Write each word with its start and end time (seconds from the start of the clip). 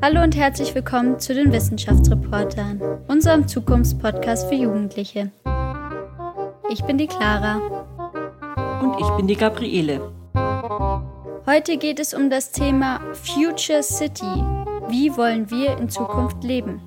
Hallo 0.00 0.22
und 0.22 0.36
herzlich 0.36 0.76
willkommen 0.76 1.18
zu 1.18 1.34
den 1.34 1.50
Wissenschaftsreportern, 1.52 2.80
unserem 3.08 3.48
Zukunftspodcast 3.48 4.48
für 4.48 4.54
Jugendliche. 4.54 5.32
Ich 6.70 6.84
bin 6.84 6.98
die 6.98 7.08
Clara. 7.08 7.56
Und 8.80 9.00
ich 9.00 9.08
bin 9.16 9.26
die 9.26 9.34
Gabriele. 9.34 10.12
Heute 11.46 11.78
geht 11.78 11.98
es 11.98 12.14
um 12.14 12.30
das 12.30 12.52
Thema 12.52 13.00
Future 13.12 13.82
City. 13.82 14.44
Wie 14.88 15.16
wollen 15.16 15.50
wir 15.50 15.76
in 15.78 15.88
Zukunft 15.88 16.44
leben? 16.44 16.80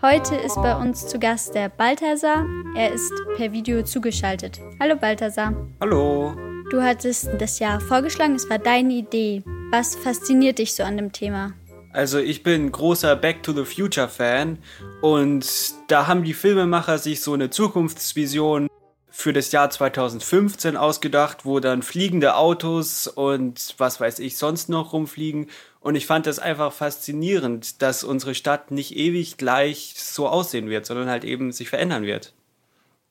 Heute 0.00 0.34
ist 0.34 0.56
bei 0.56 0.74
uns 0.74 1.06
zu 1.06 1.18
Gast 1.18 1.54
der 1.54 1.68
Balthasar. 1.68 2.46
Er 2.76 2.94
ist 2.94 3.12
per 3.36 3.52
Video 3.52 3.82
zugeschaltet. 3.82 4.58
Hallo 4.80 4.96
Balthasar. 4.96 5.54
Hallo. 5.82 6.34
Du 6.70 6.82
hattest 6.82 7.28
das 7.38 7.58
Jahr 7.58 7.78
vorgeschlagen, 7.78 8.36
es 8.36 8.48
war 8.48 8.58
deine 8.58 8.94
Idee. 8.94 9.42
Was 9.70 9.96
fasziniert 9.96 10.58
dich 10.58 10.74
so 10.74 10.82
an 10.82 10.96
dem 10.96 11.12
Thema? 11.12 11.52
Also 11.94 12.18
ich 12.18 12.42
bin 12.42 12.72
großer 12.72 13.14
Back 13.14 13.44
to 13.44 13.52
the 13.52 13.64
Future 13.64 14.08
Fan 14.08 14.58
und 15.00 15.46
da 15.86 16.08
haben 16.08 16.24
die 16.24 16.34
Filmemacher 16.34 16.98
sich 16.98 17.20
so 17.20 17.34
eine 17.34 17.50
Zukunftsvision 17.50 18.66
für 19.08 19.32
das 19.32 19.52
Jahr 19.52 19.70
2015 19.70 20.76
ausgedacht, 20.76 21.44
wo 21.44 21.60
dann 21.60 21.82
fliegende 21.82 22.34
Autos 22.34 23.06
und 23.06 23.76
was 23.78 24.00
weiß 24.00 24.18
ich 24.18 24.36
sonst 24.36 24.68
noch 24.68 24.92
rumfliegen. 24.92 25.46
Und 25.78 25.94
ich 25.94 26.06
fand 26.06 26.26
das 26.26 26.40
einfach 26.40 26.72
faszinierend, 26.72 27.80
dass 27.80 28.02
unsere 28.02 28.34
Stadt 28.34 28.72
nicht 28.72 28.96
ewig 28.96 29.36
gleich 29.36 29.94
so 29.96 30.26
aussehen 30.26 30.68
wird, 30.68 30.86
sondern 30.86 31.08
halt 31.08 31.22
eben 31.22 31.52
sich 31.52 31.68
verändern 31.68 32.02
wird. 32.02 32.34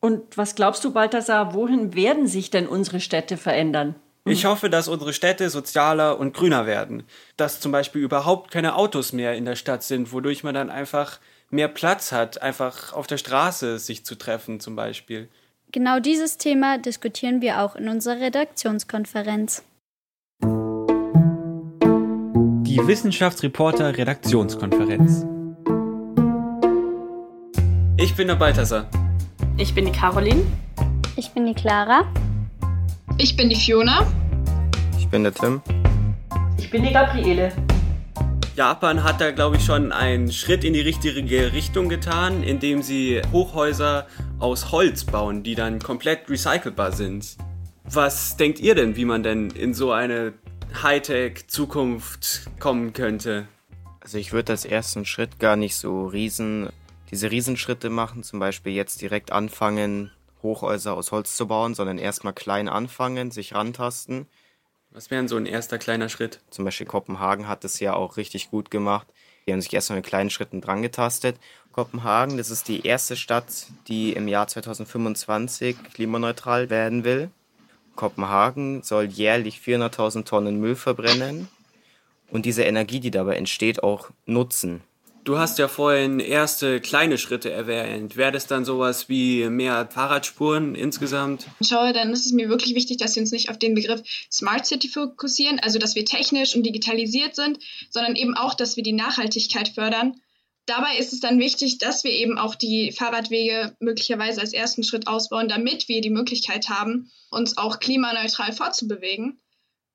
Und 0.02 0.38
was 0.38 0.56
glaubst 0.56 0.84
du, 0.84 0.92
Balthasar, 0.92 1.54
wohin 1.54 1.96
werden 1.96 2.28
sich 2.28 2.50
denn 2.50 2.68
unsere 2.68 3.00
Städte 3.00 3.38
verändern? 3.38 3.96
Ich 4.26 4.46
hoffe, 4.46 4.70
dass 4.70 4.88
unsere 4.88 5.12
Städte 5.12 5.50
sozialer 5.50 6.18
und 6.18 6.34
grüner 6.34 6.66
werden. 6.66 7.04
Dass 7.36 7.60
zum 7.60 7.74
Beispiel 7.74 8.02
überhaupt 8.02 8.52
keine 8.52 8.76
Autos 8.76 9.12
mehr 9.12 9.36
in 9.36 9.44
der 9.44 9.58
Stadt 9.58 9.84
sind, 9.84 10.14
wodurch 10.14 10.44
man 10.44 10.56
dann 10.56 10.70
einfach 10.70 11.20
mehr 11.50 11.68
Platz 11.68 12.14
hat, 12.14 12.42
einfach 12.42 12.94
auf 12.94 13.06
der 13.06 13.18
Straße 13.18 13.80
sich 13.80 14.06
zu 14.06 14.16
treffen 14.16 14.62
zum 14.62 14.78
Beispiel. 14.78 15.28
Genau 15.74 16.00
dieses 16.00 16.38
Thema 16.38 16.78
diskutieren 16.78 17.42
wir 17.42 17.62
auch 17.62 17.76
in 17.76 17.90
unserer 17.90 18.22
Redaktionskonferenz. 18.22 19.64
Die 22.66 22.88
Wissenschaftsreporter 22.88 23.98
Redaktionskonferenz. 23.98 25.26
Ich 27.98 28.16
bin 28.16 28.28
der 28.28 28.36
Balthasar. 28.36 28.90
Ich 29.58 29.76
bin 29.76 29.86
die 29.86 29.92
Caroline. 29.92 30.44
Ich 31.18 31.30
bin 31.32 31.46
die 31.46 31.54
Clara. 31.54 32.06
Ich 33.18 33.38
bin 33.38 33.50
die 33.50 33.56
Fiona. 33.56 34.06
Ich 34.98 35.08
bin 35.08 35.24
der 35.24 35.34
Tim. 35.34 35.62
Ich 36.58 36.70
bin 36.70 36.84
die 36.84 36.92
Gabriele. 36.92 37.52
Japan 38.56 39.04
hat 39.04 39.22
da, 39.22 39.32
glaube 39.32 39.58
ich, 39.58 39.66
schon 39.66 39.92
einen 39.92 40.32
Schritt 40.32 40.64
in 40.64 40.74
die 40.74 40.82
richtige 40.82 41.54
Richtung 41.54 41.90
getan, 41.90 42.44
indem 42.44 42.82
sie 42.82 43.22
Hochhäuser 43.32 44.08
aus 44.40 44.72
Holz 44.72 45.04
bauen, 45.04 45.44
die 45.44 45.56
dann 45.56 45.80
komplett 45.80 46.30
recycelbar 46.30 46.92
sind. 46.92 47.38
Was 47.86 48.36
denkt 48.38 48.60
ihr 48.60 48.74
denn, 48.74 48.96
wie 48.96 49.06
man 49.06 49.22
denn 49.22 49.52
in 49.52 49.74
so 49.74 49.92
eine 49.92 50.34
Hightech-Zukunft 50.82 52.50
kommen 52.60 52.94
könnte? 52.94 53.48
Also 54.02 54.18
ich 54.18 54.34
würde 54.34 54.54
als 54.54 54.66
ersten 54.66 55.06
Schritt 55.06 55.40
gar 55.40 55.56
nicht 55.56 55.76
so 55.76 56.08
riesen, 56.08 56.70
diese 57.12 57.30
Riesenschritte 57.30 57.90
machen, 57.90 58.24
zum 58.24 58.40
Beispiel 58.40 58.74
jetzt 58.74 59.02
direkt 59.02 59.32
anfangen, 59.32 60.12
Hochhäuser 60.44 60.94
aus 60.94 61.12
Holz 61.12 61.36
zu 61.36 61.48
bauen, 61.48 61.74
sondern 61.74 61.98
erstmal 61.98 62.34
klein 62.34 62.70
anfangen, 62.70 63.32
sich 63.32 63.56
rantasten 63.56 64.28
was 64.94 65.10
wäre 65.10 65.28
so 65.28 65.38
ein 65.38 65.48
erster 65.48 65.80
kleiner 65.80 66.08
Schritt? 66.08 66.40
Zum 66.52 66.66
Beispiel 66.66 66.86
Kopenhagen 66.86 67.48
hat 67.48 67.66
es 67.66 67.80
ja 67.80 67.96
auch 67.96 68.16
richtig 68.16 68.52
gut 68.52 68.70
gemacht. 68.70 69.08
Die 69.48 69.52
haben 69.52 69.62
sich 69.62 69.74
erstmal 69.74 69.98
mit 69.98 70.06
kleinen 70.06 70.30
Schritten 70.30 70.62
dran 70.62 70.84
getastet. 70.84 71.38
Kopenhagen, 71.72 72.38
das 72.38 72.52
ist 72.52 72.68
die 72.68 72.86
erste 72.86 73.16
Stadt, 73.16 73.68
die 73.88 74.14
im 74.14 74.28
Jahr 74.28 74.48
2025 74.48 75.76
klimaneutral 75.96 76.70
werden 76.70 77.04
will. 77.04 77.32
Kopenhagen 77.96 78.84
soll 78.84 79.06
jährlich 79.06 79.58
400.000 79.58 80.26
Tonnen 80.26 80.60
Müll 80.60 80.76
verbrennen 80.76 81.48
und 82.30 82.46
diese 82.46 82.64
Energie, 82.64 83.00
die 83.00 83.12
dabei 83.12 83.36
entsteht, 83.36 83.82
auch 83.82 84.12
nutzen. 84.28 84.82
Du 85.24 85.38
hast 85.38 85.58
ja 85.58 85.70
vorhin 85.70 86.20
erste 86.20 86.82
kleine 86.82 87.18
Schritte 87.18 87.50
erwähnt. 87.50 88.18
Wäre 88.18 88.34
das 88.34 88.46
dann 88.46 88.66
sowas 88.66 89.08
wie 89.08 89.48
mehr 89.50 89.88
Fahrradspuren 89.90 90.76
insgesamt? 90.76 91.46
Schau, 91.66 91.94
dann 91.94 92.12
ist 92.12 92.26
es 92.26 92.34
mir 92.34 92.50
wirklich 92.50 92.76
wichtig, 92.76 92.98
dass 92.98 93.16
wir 93.16 93.22
uns 93.22 93.32
nicht 93.32 93.50
auf 93.50 93.58
den 93.58 93.74
Begriff 93.74 94.02
Smart 94.30 94.66
City 94.66 94.90
fokussieren, 94.90 95.60
also 95.60 95.80
dass 95.80 95.96
wir 95.96 96.04
technisch 96.04 96.56
und 96.56 96.64
digitalisiert 96.64 97.36
sind, 97.36 97.60
sondern 97.90 98.18
eben 98.18 98.36
auch, 98.36 98.54
dass 98.54 98.76
wir 98.76 98.84
die 98.84 98.92
Nachhaltigkeit 98.92 99.70
fördern. 99.70 100.20
Dabei 100.66 100.98
ist 100.98 101.14
es 101.14 101.22
dann 101.22 101.40
wichtig, 101.40 101.78
dass 101.78 102.04
wir 102.04 102.12
eben 102.12 102.38
auch 102.38 102.56
die 102.56 102.92
Fahrradwege 102.92 103.78
möglicherweise 103.80 104.42
als 104.42 104.52
ersten 104.52 104.84
Schritt 104.84 105.08
ausbauen, 105.08 105.48
damit 105.48 105.88
wir 105.88 106.02
die 106.02 106.10
Möglichkeit 106.10 106.68
haben, 106.68 107.12
uns 107.30 107.58
auch 107.58 107.80
klimaneutral 107.80 108.52
fortzubewegen. 108.52 109.42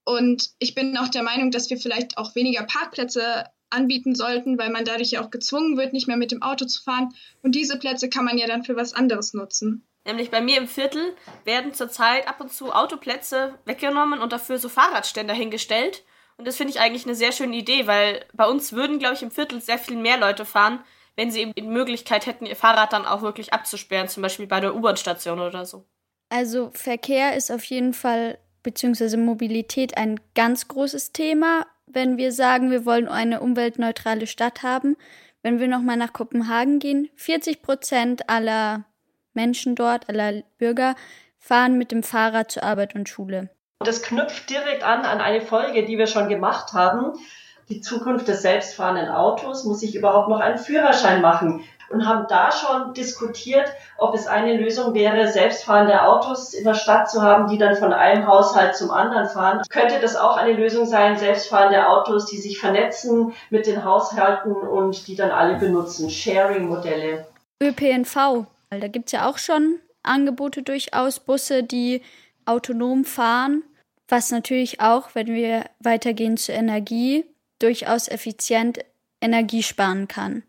Und 0.05 0.51
ich 0.59 0.75
bin 0.75 0.97
auch 0.97 1.09
der 1.09 1.23
Meinung, 1.23 1.51
dass 1.51 1.69
wir 1.69 1.77
vielleicht 1.77 2.17
auch 2.17 2.35
weniger 2.35 2.63
Parkplätze 2.63 3.45
anbieten 3.71 4.15
sollten, 4.15 4.59
weil 4.59 4.71
man 4.71 4.85
dadurch 4.85 5.11
ja 5.11 5.23
auch 5.23 5.31
gezwungen 5.31 5.77
wird, 5.77 5.93
nicht 5.93 6.09
mehr 6.09 6.17
mit 6.17 6.33
dem 6.33 6.43
Auto 6.43 6.65
zu 6.65 6.83
fahren. 6.83 7.15
Und 7.43 7.55
diese 7.55 7.79
Plätze 7.79 8.09
kann 8.09 8.25
man 8.25 8.39
ja 8.39 8.47
dann 8.47 8.65
für 8.65 8.77
was 8.77 8.93
anderes 8.93 9.35
nutzen. 9.35 9.87
Nämlich 10.05 10.31
bei 10.31 10.41
mir 10.41 10.57
im 10.57 10.69
Viertel 10.69 11.15
werden 11.45 11.75
zurzeit 11.75 12.29
ab 12.29 12.41
und 12.41 12.53
zu 12.53 12.73
Autoplätze 12.73 13.59
weggenommen 13.67 14.21
und 14.21 14.33
dafür 14.33 14.59
so 14.59 14.69
Fahrradständer 14.69 15.35
hingestellt. 15.35 16.05
Und 16.39 16.47
das 16.47 16.57
finde 16.57 16.73
ich 16.73 16.81
eigentlich 16.81 17.05
eine 17.05 17.15
sehr 17.15 17.33
schöne 17.33 17.57
Idee, 17.57 17.87
weil 17.87 18.25
bei 18.33 18.47
uns 18.47 18.73
würden, 18.73 18.99
glaube 18.99 19.17
ich, 19.17 19.23
im 19.23 19.31
Viertel 19.31 19.61
sehr 19.61 19.79
viel 19.79 19.97
mehr 19.97 20.19
Leute 20.19 20.45
fahren, 20.45 20.83
wenn 21.17 21.31
sie 21.31 21.41
eben 21.41 21.53
die 21.53 21.63
Möglichkeit 21.63 22.27
hätten, 22.27 22.47
ihr 22.47 22.57
Fahrrad 22.57 22.93
dann 22.93 23.05
auch 23.05 23.23
wirklich 23.23 23.53
abzusperren, 23.53 24.09
zum 24.09 24.23
Beispiel 24.23 24.47
bei 24.47 24.61
der 24.61 24.75
U-Bahn-Station 24.75 25.41
oder 25.41 25.67
so. 25.67 25.85
Also 26.29 26.71
Verkehr 26.75 27.37
ist 27.37 27.51
auf 27.51 27.65
jeden 27.65 27.93
Fall, 27.93 28.39
beziehungsweise 28.63 29.17
Mobilität 29.17 29.97
ein 29.97 30.21
ganz 30.35 30.69
großes 30.69 31.13
Thema 31.13 31.67
wenn 31.93 32.17
wir 32.17 32.33
sagen, 32.33 32.71
wir 32.71 32.85
wollen 32.85 33.09
eine 33.09 33.41
umweltneutrale 33.41 34.27
Stadt 34.27 34.63
haben. 34.63 34.97
Wenn 35.43 35.61
wir 35.61 35.69
nochmal 35.69 35.97
nach 35.97 36.13
Kopenhagen 36.13 36.79
gehen, 36.79 37.09
40 37.17 37.63
Prozent 37.63 38.29
aller 38.29 38.85
Menschen 39.35 39.75
dort, 39.75 40.09
aller 40.09 40.43
Bürger, 40.59 40.95
fahren 41.39 41.79
mit 41.79 41.93
dem 41.93 42.03
Fahrrad 42.03 42.51
zur 42.51 42.65
Arbeit 42.65 42.95
und 42.95 43.09
Schule. 43.09 43.51
Das 43.81 44.03
knüpft 44.03 44.51
direkt 44.51 44.83
an 44.83 45.05
an 45.05 45.21
eine 45.21 45.41
Folge, 45.41 45.85
die 45.85 45.99
wir 45.99 46.09
schon 46.09 46.29
gemacht 46.29 46.73
haben. 46.73 47.13
Die 47.69 47.81
Zukunft 47.81 48.27
des 48.27 48.43
selbstfahrenden 48.43 49.09
Autos. 49.09 49.65
Muss 49.65 49.83
ich 49.83 49.95
überhaupt 49.95 50.29
noch 50.29 50.41
einen 50.41 50.59
Führerschein 50.59 51.21
machen? 51.21 51.63
Und 51.91 52.07
haben 52.07 52.27
da 52.29 52.53
schon 52.53 52.95
diskutiert, 52.95 53.73
ob 53.97 54.15
es 54.15 54.27
eine 54.27 54.57
Lösung 54.57 54.95
wäre, 54.95 55.29
selbstfahrende 55.29 56.03
Autos 56.03 56.55
in 56.55 56.65
der 56.65 56.75
Stadt 56.75 57.11
zu 57.11 57.23
haben, 57.23 57.49
die 57.49 57.59
dann 57.59 57.77
von 57.77 57.93
einem 57.93 58.27
Haushalt 58.27 58.77
zum 58.77 58.91
anderen 58.91 59.29
fahren. 59.29 59.63
Könnte 59.71 60.01
das 60.01 60.17
auch 60.17 60.37
eine 60.37 60.53
Lösung 60.53 60.87
sein, 60.87 61.17
selbstfahrende 61.17 61.89
Autos, 61.89 62.27
die 62.27 62.39
sich 62.39 62.59
vernetzen 62.59 63.33
mit 63.51 63.67
den 63.67 63.85
Haushalten 63.85 64.53
und 64.53 65.07
die 65.07 65.17
dann 65.17 65.31
alle 65.31 65.57
benutzen? 65.57 66.11
Sharing-Modelle. 66.11 67.27
ÖPNV, 67.63 68.47
da 68.71 68.89
gibt 68.89 69.07
es 69.07 69.13
ja 69.13 69.29
auch 69.29 69.39
schon 69.39 69.81
Angebote 70.03 70.63
durchaus, 70.63 71.21
Busse, 71.21 71.63
die 71.63 72.03
autonom 72.45 73.05
fahren, 73.05 73.63
was 74.09 74.31
natürlich 74.31 74.81
auch, 74.81 75.15
wenn 75.15 75.27
wir 75.27 75.65
weitergehen 75.81 76.37
zur 76.37 76.55
Energie, 76.55 77.25
durchaus 77.59 78.09
effizient 78.09 78.79
Energie 79.21 79.63
sparen 79.63 80.09
kann. 80.09 80.43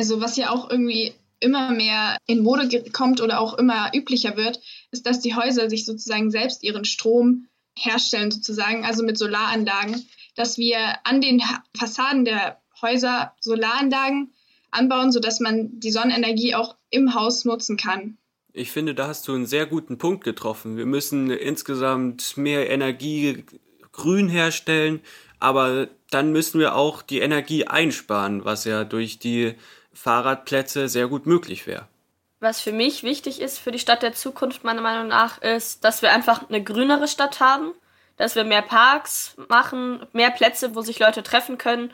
Also 0.00 0.22
was 0.22 0.38
ja 0.38 0.48
auch 0.48 0.70
irgendwie 0.70 1.12
immer 1.40 1.72
mehr 1.72 2.16
in 2.26 2.42
Mode 2.42 2.82
kommt 2.90 3.20
oder 3.20 3.38
auch 3.38 3.58
immer 3.58 3.90
üblicher 3.94 4.34
wird, 4.34 4.58
ist, 4.92 5.04
dass 5.04 5.20
die 5.20 5.34
Häuser 5.34 5.68
sich 5.68 5.84
sozusagen 5.84 6.30
selbst 6.30 6.62
ihren 6.62 6.86
Strom 6.86 7.48
herstellen, 7.76 8.30
sozusagen, 8.30 8.86
also 8.86 9.02
mit 9.02 9.18
Solaranlagen, 9.18 10.02
dass 10.36 10.56
wir 10.56 10.78
an 11.04 11.20
den 11.20 11.42
Fassaden 11.76 12.24
der 12.24 12.62
Häuser 12.80 13.34
Solaranlagen 13.40 14.32
anbauen, 14.70 15.12
sodass 15.12 15.38
man 15.38 15.78
die 15.78 15.90
Sonnenenergie 15.90 16.54
auch 16.54 16.76
im 16.88 17.14
Haus 17.14 17.44
nutzen 17.44 17.76
kann. 17.76 18.16
Ich 18.54 18.70
finde, 18.70 18.94
da 18.94 19.08
hast 19.08 19.28
du 19.28 19.34
einen 19.34 19.44
sehr 19.44 19.66
guten 19.66 19.98
Punkt 19.98 20.24
getroffen. 20.24 20.78
Wir 20.78 20.86
müssen 20.86 21.30
insgesamt 21.30 22.38
mehr 22.38 22.70
Energie 22.70 23.44
grün 23.92 24.30
herstellen, 24.30 25.00
aber 25.40 25.88
dann 26.10 26.32
müssen 26.32 26.58
wir 26.58 26.74
auch 26.74 27.02
die 27.02 27.18
Energie 27.18 27.66
einsparen, 27.66 28.46
was 28.46 28.64
ja 28.64 28.84
durch 28.84 29.18
die 29.18 29.56
Fahrradplätze 29.92 30.88
sehr 30.88 31.08
gut 31.08 31.26
möglich 31.26 31.66
wäre. 31.66 31.88
Was 32.40 32.60
für 32.60 32.72
mich 32.72 33.02
wichtig 33.02 33.40
ist 33.40 33.58
für 33.58 33.70
die 33.70 33.78
Stadt 33.78 34.02
der 34.02 34.14
Zukunft 34.14 34.64
meiner 34.64 34.80
Meinung 34.80 35.08
nach 35.08 35.42
ist, 35.42 35.84
dass 35.84 36.00
wir 36.00 36.10
einfach 36.10 36.48
eine 36.48 36.62
grünere 36.62 37.06
Stadt 37.06 37.40
haben, 37.40 37.72
dass 38.16 38.34
wir 38.34 38.44
mehr 38.44 38.62
Parks 38.62 39.36
machen, 39.48 40.06
mehr 40.12 40.30
Plätze, 40.30 40.74
wo 40.74 40.80
sich 40.80 40.98
Leute 40.98 41.22
treffen 41.22 41.58
können 41.58 41.90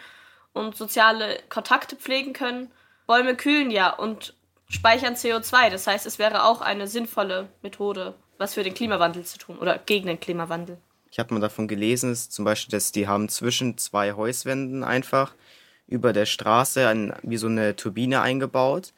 und 0.53 0.77
soziale 0.77 1.41
Kontakte 1.49 1.97
pflegen 1.97 2.33
können. 2.33 2.71
Bäume 3.07 3.37
kühlen 3.37 3.71
ja 3.71 3.91
und 3.91 4.35
speichern 4.69 5.15
CO2. 5.15 5.71
Das 5.71 5.87
heißt, 5.87 6.07
es 6.07 6.19
wäre 6.19 6.45
auch 6.45 6.61
eine 6.61 6.87
sinnvolle 6.87 7.49
Methode, 7.63 8.15
was 8.39 8.55
für 8.55 8.63
den 8.63 8.75
Klimawandel 8.75 9.25
zu 9.25 9.39
tun 9.39 9.59
oder 9.59 9.79
gegen 9.79 10.07
den 10.07 10.21
Klimawandel. 10.21 10.79
Ich 11.11 11.19
habe 11.19 11.35
mal 11.35 11.41
davon 11.41 11.69
gelesen, 11.69 12.15
zum 12.15 12.45
Beispiel, 12.45 12.73
dass 12.73 12.93
die 12.93 13.09
haben 13.09 13.29
zwischen 13.29 13.79
zwei 13.79 14.13
Hauswänden 14.13 14.85
einfach 14.85 15.35
über 15.87 16.12
der 16.12 16.27
Straße 16.27 16.87
ein, 16.88 17.12
wie 17.23 17.37
so 17.37 17.47
eine 17.47 17.77
Turbine 17.77 18.21
eingebaut. 18.21 18.93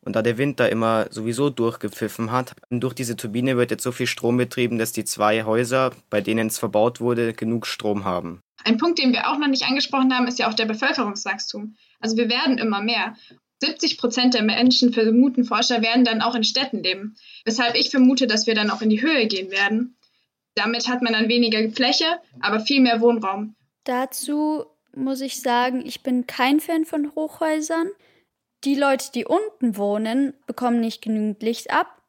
Und 0.00 0.16
da 0.16 0.22
der 0.22 0.36
Wind 0.36 0.60
da 0.60 0.66
immer 0.66 1.06
sowieso 1.10 1.48
durchgepfiffen 1.48 2.30
hat, 2.30 2.54
durch 2.68 2.92
diese 2.92 3.16
Turbine 3.16 3.56
wird 3.56 3.70
jetzt 3.70 3.82
so 3.82 3.90
viel 3.90 4.06
Strom 4.06 4.36
betrieben, 4.36 4.78
dass 4.78 4.92
die 4.92 5.04
zwei 5.04 5.44
Häuser, 5.44 5.92
bei 6.10 6.20
denen 6.20 6.48
es 6.48 6.58
verbaut 6.58 7.00
wurde, 7.00 7.32
genug 7.32 7.66
Strom 7.66 8.04
haben. 8.04 8.40
Ein 8.64 8.76
Punkt, 8.76 8.98
den 8.98 9.12
wir 9.12 9.30
auch 9.30 9.38
noch 9.38 9.48
nicht 9.48 9.66
angesprochen 9.66 10.14
haben, 10.14 10.26
ist 10.26 10.38
ja 10.38 10.48
auch 10.48 10.54
der 10.54 10.66
Bevölkerungswachstum. 10.66 11.76
Also 12.00 12.16
wir 12.18 12.28
werden 12.28 12.58
immer 12.58 12.82
mehr. 12.82 13.16
70 13.62 13.96
Prozent 13.96 14.34
der 14.34 14.42
Menschen, 14.42 14.92
vermuten 14.92 15.44
Forscher, 15.44 15.80
werden 15.80 16.04
dann 16.04 16.20
auch 16.20 16.34
in 16.34 16.44
Städten 16.44 16.82
leben. 16.82 17.16
Weshalb 17.46 17.74
ich 17.74 17.90
vermute, 17.90 18.26
dass 18.26 18.46
wir 18.46 18.54
dann 18.54 18.70
auch 18.70 18.82
in 18.82 18.90
die 18.90 19.00
Höhe 19.00 19.26
gehen 19.26 19.50
werden. 19.50 19.96
Damit 20.54 20.88
hat 20.88 21.02
man 21.02 21.14
dann 21.14 21.28
weniger 21.28 21.66
Fläche, 21.70 22.04
aber 22.40 22.60
viel 22.60 22.80
mehr 22.80 23.00
Wohnraum. 23.00 23.54
Dazu 23.84 24.66
muss 24.96 25.20
ich 25.20 25.40
sagen, 25.40 25.84
ich 25.84 26.02
bin 26.02 26.26
kein 26.26 26.60
Fan 26.60 26.84
von 26.84 27.14
Hochhäusern. 27.14 27.88
Die 28.64 28.74
Leute, 28.74 29.12
die 29.12 29.24
unten 29.24 29.76
wohnen, 29.76 30.34
bekommen 30.46 30.80
nicht 30.80 31.02
genügend 31.02 31.42
Licht 31.42 31.70
ab. 31.70 32.02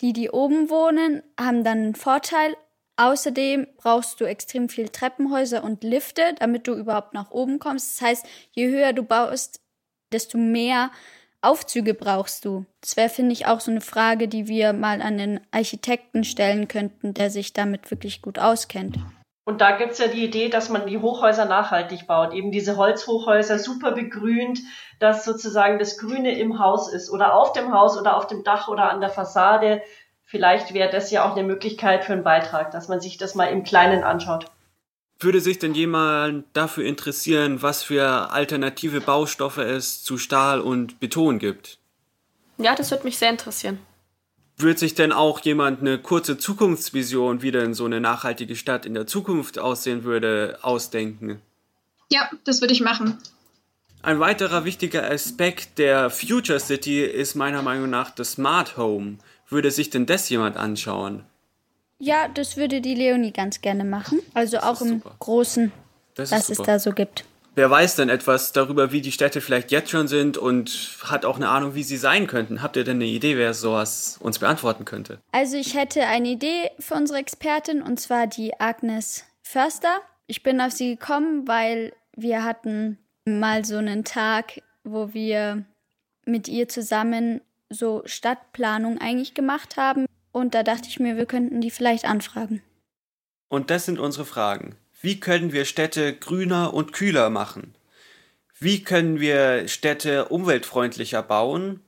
Die, 0.00 0.12
die 0.12 0.30
oben 0.30 0.70
wohnen, 0.70 1.22
haben 1.38 1.64
dann 1.64 1.78
einen 1.78 1.94
Vorteil. 1.94 2.56
Außerdem 2.96 3.66
brauchst 3.78 4.20
du 4.20 4.24
extrem 4.24 4.68
viel 4.68 4.88
Treppenhäuser 4.88 5.64
und 5.64 5.82
Lifte, 5.82 6.34
damit 6.38 6.68
du 6.68 6.74
überhaupt 6.74 7.14
nach 7.14 7.30
oben 7.30 7.58
kommst. 7.58 8.00
Das 8.00 8.08
heißt, 8.08 8.26
je 8.52 8.68
höher 8.68 8.92
du 8.92 9.02
baust, 9.02 9.60
desto 10.12 10.38
mehr 10.38 10.90
Aufzüge 11.40 11.94
brauchst 11.94 12.44
du. 12.44 12.66
Das 12.80 12.96
wäre, 12.96 13.08
finde 13.08 13.32
ich, 13.32 13.46
auch 13.46 13.60
so 13.60 13.70
eine 13.70 13.80
Frage, 13.80 14.28
die 14.28 14.46
wir 14.46 14.72
mal 14.72 15.02
an 15.02 15.18
den 15.18 15.40
Architekten 15.50 16.22
stellen 16.22 16.68
könnten, 16.68 17.14
der 17.14 17.30
sich 17.30 17.52
damit 17.52 17.90
wirklich 17.90 18.22
gut 18.22 18.38
auskennt. 18.38 18.98
Und 19.44 19.60
da 19.60 19.76
gibt 19.76 19.92
es 19.92 19.98
ja 19.98 20.06
die 20.06 20.24
Idee, 20.24 20.48
dass 20.48 20.68
man 20.68 20.86
die 20.86 20.98
Hochhäuser 20.98 21.46
nachhaltig 21.46 22.06
baut. 22.06 22.32
Eben 22.32 22.52
diese 22.52 22.76
Holzhochhäuser 22.76 23.58
super 23.58 23.90
begrünt, 23.90 24.60
dass 25.00 25.24
sozusagen 25.24 25.80
das 25.80 25.98
Grüne 25.98 26.38
im 26.38 26.60
Haus 26.60 26.92
ist 26.92 27.10
oder 27.10 27.34
auf 27.34 27.52
dem 27.52 27.72
Haus 27.72 27.98
oder 27.98 28.16
auf 28.16 28.28
dem 28.28 28.44
Dach 28.44 28.68
oder 28.68 28.90
an 28.90 29.00
der 29.00 29.10
Fassade. 29.10 29.82
Vielleicht 30.24 30.74
wäre 30.74 30.90
das 30.90 31.10
ja 31.10 31.28
auch 31.28 31.36
eine 31.36 31.46
Möglichkeit 31.46 32.04
für 32.04 32.12
einen 32.12 32.22
Beitrag, 32.22 32.70
dass 32.70 32.88
man 32.88 33.00
sich 33.00 33.18
das 33.18 33.34
mal 33.34 33.46
im 33.46 33.64
Kleinen 33.64 34.04
anschaut. 34.04 34.46
Würde 35.18 35.40
sich 35.40 35.58
denn 35.58 35.74
jemand 35.74 36.44
dafür 36.52 36.84
interessieren, 36.84 37.62
was 37.62 37.82
für 37.82 38.30
alternative 38.30 39.00
Baustoffe 39.00 39.58
es 39.58 40.02
zu 40.04 40.18
Stahl 40.18 40.60
und 40.60 41.00
Beton 41.00 41.38
gibt? 41.38 41.78
Ja, 42.58 42.74
das 42.74 42.90
würde 42.92 43.04
mich 43.04 43.18
sehr 43.18 43.30
interessieren. 43.30 43.80
Wird 44.62 44.78
sich 44.78 44.94
denn 44.94 45.12
auch 45.12 45.40
jemand 45.40 45.80
eine 45.80 45.98
kurze 45.98 46.38
Zukunftsvision, 46.38 47.42
wie 47.42 47.50
denn 47.50 47.74
so 47.74 47.84
eine 47.84 48.00
nachhaltige 48.00 48.56
Stadt 48.56 48.86
in 48.86 48.94
der 48.94 49.06
Zukunft 49.06 49.58
aussehen 49.58 50.04
würde, 50.04 50.58
ausdenken? 50.62 51.42
Ja, 52.10 52.30
das 52.44 52.60
würde 52.60 52.72
ich 52.72 52.80
machen. 52.80 53.18
Ein 54.02 54.20
weiterer 54.20 54.64
wichtiger 54.64 55.08
Aspekt 55.10 55.78
der 55.78 56.10
Future 56.10 56.60
City 56.60 57.02
ist 57.04 57.34
meiner 57.34 57.62
Meinung 57.62 57.90
nach 57.90 58.10
das 58.10 58.32
Smart 58.32 58.76
Home. 58.76 59.18
Würde 59.48 59.70
sich 59.70 59.90
denn 59.90 60.06
das 60.06 60.28
jemand 60.28 60.56
anschauen? 60.56 61.24
Ja, 61.98 62.28
das 62.28 62.56
würde 62.56 62.80
die 62.80 62.94
Leonie 62.94 63.32
ganz 63.32 63.60
gerne 63.60 63.84
machen. 63.84 64.20
Also 64.34 64.58
auch 64.58 64.80
im 64.80 64.88
super. 64.88 65.14
Großen, 65.18 65.72
Das 66.14 66.32
was 66.32 66.48
es 66.48 66.58
da 66.58 66.78
so 66.78 66.92
gibt. 66.92 67.24
Wer 67.54 67.70
weiß 67.70 67.96
denn 67.96 68.08
etwas 68.08 68.52
darüber, 68.52 68.92
wie 68.92 69.02
die 69.02 69.12
Städte 69.12 69.42
vielleicht 69.42 69.70
jetzt 69.70 69.90
schon 69.90 70.08
sind 70.08 70.38
und 70.38 70.96
hat 71.04 71.26
auch 71.26 71.36
eine 71.36 71.50
Ahnung, 71.50 71.74
wie 71.74 71.82
sie 71.82 71.98
sein 71.98 72.26
könnten? 72.26 72.62
Habt 72.62 72.76
ihr 72.76 72.84
denn 72.84 72.96
eine 72.96 73.04
Idee, 73.04 73.36
wer 73.36 73.52
sowas 73.52 74.16
uns 74.20 74.38
beantworten 74.38 74.86
könnte? 74.86 75.20
Also 75.32 75.58
ich 75.58 75.74
hätte 75.74 76.06
eine 76.06 76.28
Idee 76.28 76.70
für 76.78 76.94
unsere 76.94 77.18
Expertin 77.18 77.82
und 77.82 78.00
zwar 78.00 78.26
die 78.26 78.58
Agnes 78.58 79.24
Förster. 79.42 80.00
Ich 80.26 80.42
bin 80.42 80.62
auf 80.62 80.72
sie 80.72 80.96
gekommen, 80.96 81.46
weil 81.46 81.92
wir 82.16 82.42
hatten 82.42 82.98
mal 83.26 83.66
so 83.66 83.76
einen 83.76 84.04
Tag, 84.04 84.62
wo 84.82 85.12
wir 85.12 85.64
mit 86.24 86.48
ihr 86.48 86.68
zusammen 86.68 87.42
so 87.68 88.02
Stadtplanung 88.06 88.98
eigentlich 88.98 89.34
gemacht 89.34 89.76
haben. 89.76 90.06
Und 90.30 90.54
da 90.54 90.62
dachte 90.62 90.88
ich 90.88 91.00
mir, 91.00 91.18
wir 91.18 91.26
könnten 91.26 91.60
die 91.60 91.70
vielleicht 91.70 92.06
anfragen. 92.06 92.62
Und 93.50 93.68
das 93.68 93.84
sind 93.84 93.98
unsere 93.98 94.24
Fragen. 94.24 94.76
Wie 95.02 95.18
können 95.18 95.52
wir 95.52 95.64
Städte 95.64 96.14
grüner 96.14 96.72
und 96.72 96.92
kühler 96.92 97.28
machen? 97.28 97.74
Wie 98.60 98.84
können 98.84 99.18
wir 99.18 99.66
Städte 99.66 100.26
umweltfreundlicher 100.26 101.24
bauen? 101.24 101.80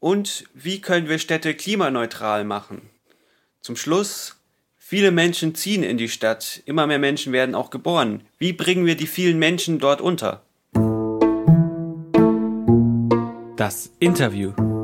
Und 0.00 0.44
wie 0.54 0.80
können 0.80 1.08
wir 1.08 1.20
Städte 1.20 1.54
klimaneutral 1.54 2.42
machen? 2.42 2.90
Zum 3.60 3.76
Schluss, 3.76 4.40
viele 4.76 5.12
Menschen 5.12 5.54
ziehen 5.54 5.84
in 5.84 5.98
die 5.98 6.08
Stadt, 6.08 6.60
immer 6.66 6.88
mehr 6.88 6.98
Menschen 6.98 7.32
werden 7.32 7.54
auch 7.54 7.70
geboren. 7.70 8.22
Wie 8.38 8.52
bringen 8.52 8.86
wir 8.86 8.96
die 8.96 9.06
vielen 9.06 9.38
Menschen 9.38 9.78
dort 9.78 10.00
unter? 10.00 10.42
Das 13.56 13.92
Interview. 14.00 14.77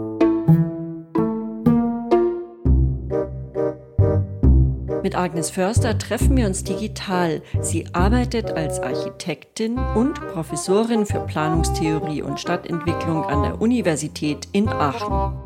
Mit 5.05 5.19
Agnes 5.19 5.51
Förster 5.51 5.99
treffen 5.99 6.35
wir 6.35 6.47
uns 6.47 6.65
digital. 6.65 7.43
Sie 7.61 7.87
arbeitet 7.93 8.53
als 8.53 8.81
Architektin 8.81 9.77
und 9.77 10.15
Professorin 10.15 11.05
für 11.05 11.21
Planungstheorie 11.21 12.23
und 12.23 12.41
Stadtentwicklung 12.41 13.23
an 13.23 13.43
der 13.43 13.61
Universität 13.61 14.49
in 14.53 14.67
Aachen. 14.67 15.37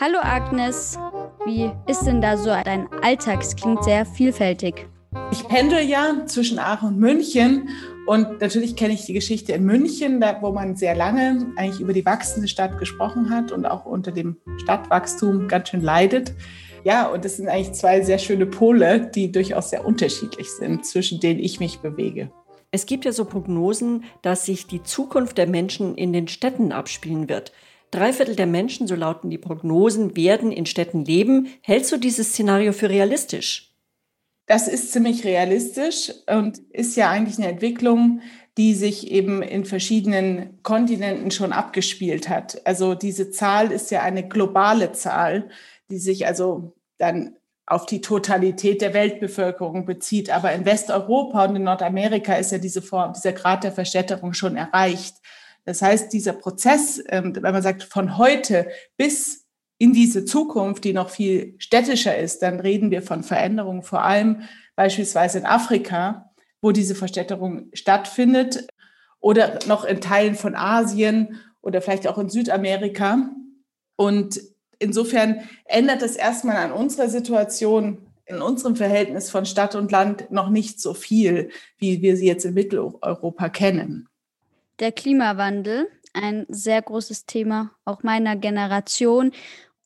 Hallo 0.00 0.20
Agnes, 0.22 0.98
wie 1.44 1.70
ist 1.86 2.06
denn 2.06 2.22
da 2.22 2.38
so 2.38 2.48
dein 2.48 2.90
Alltag? 3.02 3.42
Es 3.42 3.54
klingt 3.54 3.84
sehr 3.84 4.06
vielfältig. 4.06 4.86
Ich 5.32 5.46
pendel 5.46 5.80
ja 5.80 6.24
zwischen 6.24 6.58
Aachen 6.58 6.94
und 6.94 6.98
München 6.98 7.68
und 8.06 8.40
natürlich 8.40 8.74
kenne 8.74 8.94
ich 8.94 9.04
die 9.04 9.12
Geschichte 9.12 9.52
in 9.52 9.64
München, 9.64 10.18
da, 10.18 10.40
wo 10.40 10.50
man 10.50 10.76
sehr 10.76 10.94
lange 10.94 11.52
eigentlich 11.56 11.82
über 11.82 11.92
die 11.92 12.06
wachsende 12.06 12.48
Stadt 12.48 12.78
gesprochen 12.78 13.28
hat 13.28 13.52
und 13.52 13.66
auch 13.66 13.84
unter 13.84 14.12
dem 14.12 14.38
Stadtwachstum 14.62 15.46
ganz 15.46 15.68
schön 15.68 15.82
leidet. 15.82 16.32
Ja, 16.84 17.08
und 17.08 17.24
das 17.24 17.36
sind 17.36 17.48
eigentlich 17.48 17.72
zwei 17.72 18.00
sehr 18.02 18.18
schöne 18.18 18.46
Pole, 18.46 19.10
die 19.14 19.30
durchaus 19.30 19.70
sehr 19.70 19.84
unterschiedlich 19.84 20.50
sind, 20.50 20.86
zwischen 20.86 21.20
denen 21.20 21.40
ich 21.40 21.60
mich 21.60 21.80
bewege. 21.80 22.30
Es 22.70 22.86
gibt 22.86 23.04
ja 23.04 23.12
so 23.12 23.24
Prognosen, 23.24 24.04
dass 24.22 24.46
sich 24.46 24.66
die 24.66 24.82
Zukunft 24.82 25.38
der 25.38 25.48
Menschen 25.48 25.96
in 25.96 26.12
den 26.12 26.28
Städten 26.28 26.72
abspielen 26.72 27.28
wird. 27.28 27.52
Drei 27.90 28.12
Viertel 28.12 28.36
der 28.36 28.46
Menschen, 28.46 28.86
so 28.86 28.94
lauten 28.94 29.30
die 29.30 29.38
Prognosen, 29.38 30.16
werden 30.16 30.52
in 30.52 30.66
Städten 30.66 31.04
leben. 31.04 31.48
Hältst 31.62 31.90
du 31.90 31.96
dieses 31.96 32.28
Szenario 32.30 32.72
für 32.72 32.88
realistisch? 32.88 33.74
Das 34.46 34.68
ist 34.68 34.92
ziemlich 34.92 35.24
realistisch 35.24 36.12
und 36.26 36.58
ist 36.72 36.96
ja 36.96 37.10
eigentlich 37.10 37.38
eine 37.38 37.48
Entwicklung, 37.48 38.20
die 38.56 38.74
sich 38.74 39.10
eben 39.10 39.42
in 39.42 39.64
verschiedenen 39.64 40.60
Kontinenten 40.62 41.30
schon 41.30 41.52
abgespielt 41.52 42.28
hat. 42.28 42.64
Also 42.66 42.94
diese 42.94 43.30
Zahl 43.30 43.72
ist 43.72 43.90
ja 43.90 44.02
eine 44.02 44.28
globale 44.28 44.92
Zahl, 44.92 45.48
die 45.90 45.98
sich 45.98 46.26
also 46.26 46.74
dann 46.98 47.36
auf 47.66 47.86
die 47.86 48.00
Totalität 48.00 48.82
der 48.82 48.94
Weltbevölkerung 48.94 49.86
bezieht. 49.86 50.30
Aber 50.30 50.52
in 50.52 50.64
Westeuropa 50.64 51.44
und 51.44 51.56
in 51.56 51.62
Nordamerika 51.62 52.34
ist 52.34 52.50
ja 52.50 52.58
diese 52.58 52.82
Form, 52.82 53.12
dieser 53.12 53.32
Grad 53.32 53.62
der 53.62 53.72
Verstädterung 53.72 54.32
schon 54.32 54.56
erreicht. 54.56 55.14
Das 55.64 55.82
heißt, 55.82 56.12
dieser 56.12 56.32
Prozess, 56.32 57.00
ähm, 57.08 57.32
wenn 57.34 57.52
man 57.52 57.62
sagt, 57.62 57.84
von 57.84 58.18
heute 58.18 58.68
bis 58.96 59.46
in 59.78 59.92
diese 59.92 60.24
Zukunft, 60.24 60.84
die 60.84 60.92
noch 60.92 61.10
viel 61.10 61.54
städtischer 61.58 62.16
ist, 62.16 62.42
dann 62.42 62.60
reden 62.60 62.90
wir 62.90 63.02
von 63.02 63.22
Veränderungen, 63.22 63.82
vor 63.82 64.02
allem 64.02 64.42
beispielsweise 64.74 65.38
in 65.38 65.46
Afrika, 65.46 66.32
wo 66.60 66.72
diese 66.72 66.94
Verstädterung 66.94 67.70
stattfindet 67.72 68.66
oder 69.20 69.60
noch 69.66 69.84
in 69.84 70.00
Teilen 70.00 70.34
von 70.34 70.54
Asien 70.56 71.40
oder 71.62 71.80
vielleicht 71.80 72.08
auch 72.08 72.18
in 72.18 72.30
Südamerika. 72.30 73.30
Und 73.96 74.40
insofern 74.80 75.48
ändert 75.66 76.02
es 76.02 76.16
erstmal 76.16 76.56
an 76.56 76.72
unserer 76.72 77.08
Situation, 77.08 77.98
in 78.26 78.42
unserem 78.42 78.76
Verhältnis 78.76 79.30
von 79.30 79.46
Stadt 79.46 79.74
und 79.74 79.92
Land 79.92 80.30
noch 80.30 80.50
nicht 80.50 80.80
so 80.80 80.94
viel, 80.94 81.50
wie 81.78 82.02
wir 82.02 82.16
sie 82.16 82.26
jetzt 82.26 82.44
in 82.44 82.54
Mitteleuropa 82.54 83.48
kennen. 83.48 84.08
Der 84.78 84.92
Klimawandel, 84.92 85.88
ein 86.12 86.46
sehr 86.48 86.80
großes 86.80 87.26
Thema 87.26 87.72
auch 87.84 88.02
meiner 88.02 88.36
Generation. 88.36 89.32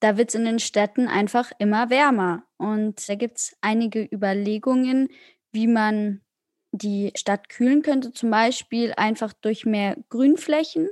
Da 0.01 0.17
wird 0.17 0.29
es 0.29 0.35
in 0.35 0.45
den 0.45 0.59
Städten 0.59 1.09
einfach 1.09 1.53
immer 1.59 1.91
wärmer. 1.91 2.45
Und 2.59 3.09
da 3.09 3.15
gibt 3.15 3.39
es 3.39 3.57
einige 3.61 4.03
Überlegungen, 4.03 5.09
wie 5.53 5.67
man 5.67 6.21
die 6.73 7.13
Stadt 7.17 7.49
kühlen 7.49 7.83
könnte, 7.83 8.13
zum 8.13 8.31
Beispiel 8.31 8.93
einfach 8.97 9.33
durch 9.33 9.65
mehr 9.65 9.97
Grünflächen. 10.09 10.89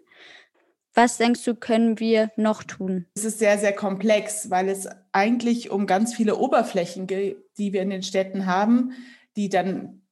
Was 0.94 1.16
denkst 1.16 1.44
du, 1.44 1.54
können 1.54 1.98
wir 1.98 2.30
noch 2.36 2.62
tun? 2.62 3.06
Es 3.14 3.24
ist 3.24 3.38
sehr, 3.38 3.58
sehr 3.58 3.72
komplex, 3.72 4.50
weil 4.50 4.68
es 4.68 4.88
eigentlich 5.12 5.70
um 5.70 5.86
ganz 5.86 6.14
viele 6.14 6.36
Oberflächen 6.36 7.06
geht, 7.06 7.38
die 7.56 7.72
wir 7.72 7.82
in 7.82 7.90
den 7.90 8.02
Städten 8.02 8.46
haben, 8.46 8.92
die 9.36 9.48
dann 9.48 10.02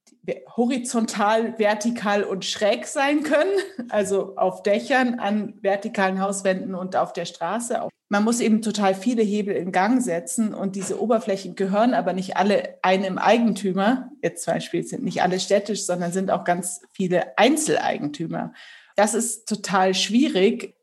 horizontal, 0.57 1.59
vertikal 1.59 2.25
und 2.25 2.45
schräg 2.45 2.87
sein 2.87 3.23
können, 3.23 3.53
also 3.89 4.37
auf 4.37 4.63
Dächern, 4.63 5.19
an 5.19 5.55
vertikalen 5.61 6.21
Hauswänden 6.21 6.75
und 6.75 6.97
auf 6.97 7.13
der 7.13 7.25
Straße. 7.25 7.89
Man 8.09 8.25
muss 8.25 8.41
eben 8.41 8.61
total 8.61 8.95
viele 8.95 9.23
Hebel 9.23 9.55
in 9.55 9.73
Gang 9.73 10.03
setzen 10.03 10.53
und 10.53 10.77
diese 10.77 11.01
Oberflächen 11.01 11.55
gehören 11.55 11.95
aber 11.95 12.13
nicht 12.13 12.37
alle 12.37 12.79
einem 12.83 13.19
Eigentümer. 13.19 14.11
Jetzt 14.23 14.45
zum 14.45 14.55
Beispiel 14.55 14.85
sind 14.85 15.05
nicht 15.05 15.23
alle 15.23 15.41
städtisch, 15.41 15.85
sondern 15.85 16.13
sind 16.13 16.31
auch 16.31 16.45
ganz 16.45 16.83
viele 16.93 17.39
Einzeleigentümer. 17.39 18.53
Das 19.01 19.15
ist 19.15 19.49
total 19.49 19.95
schwierig, 19.95 20.75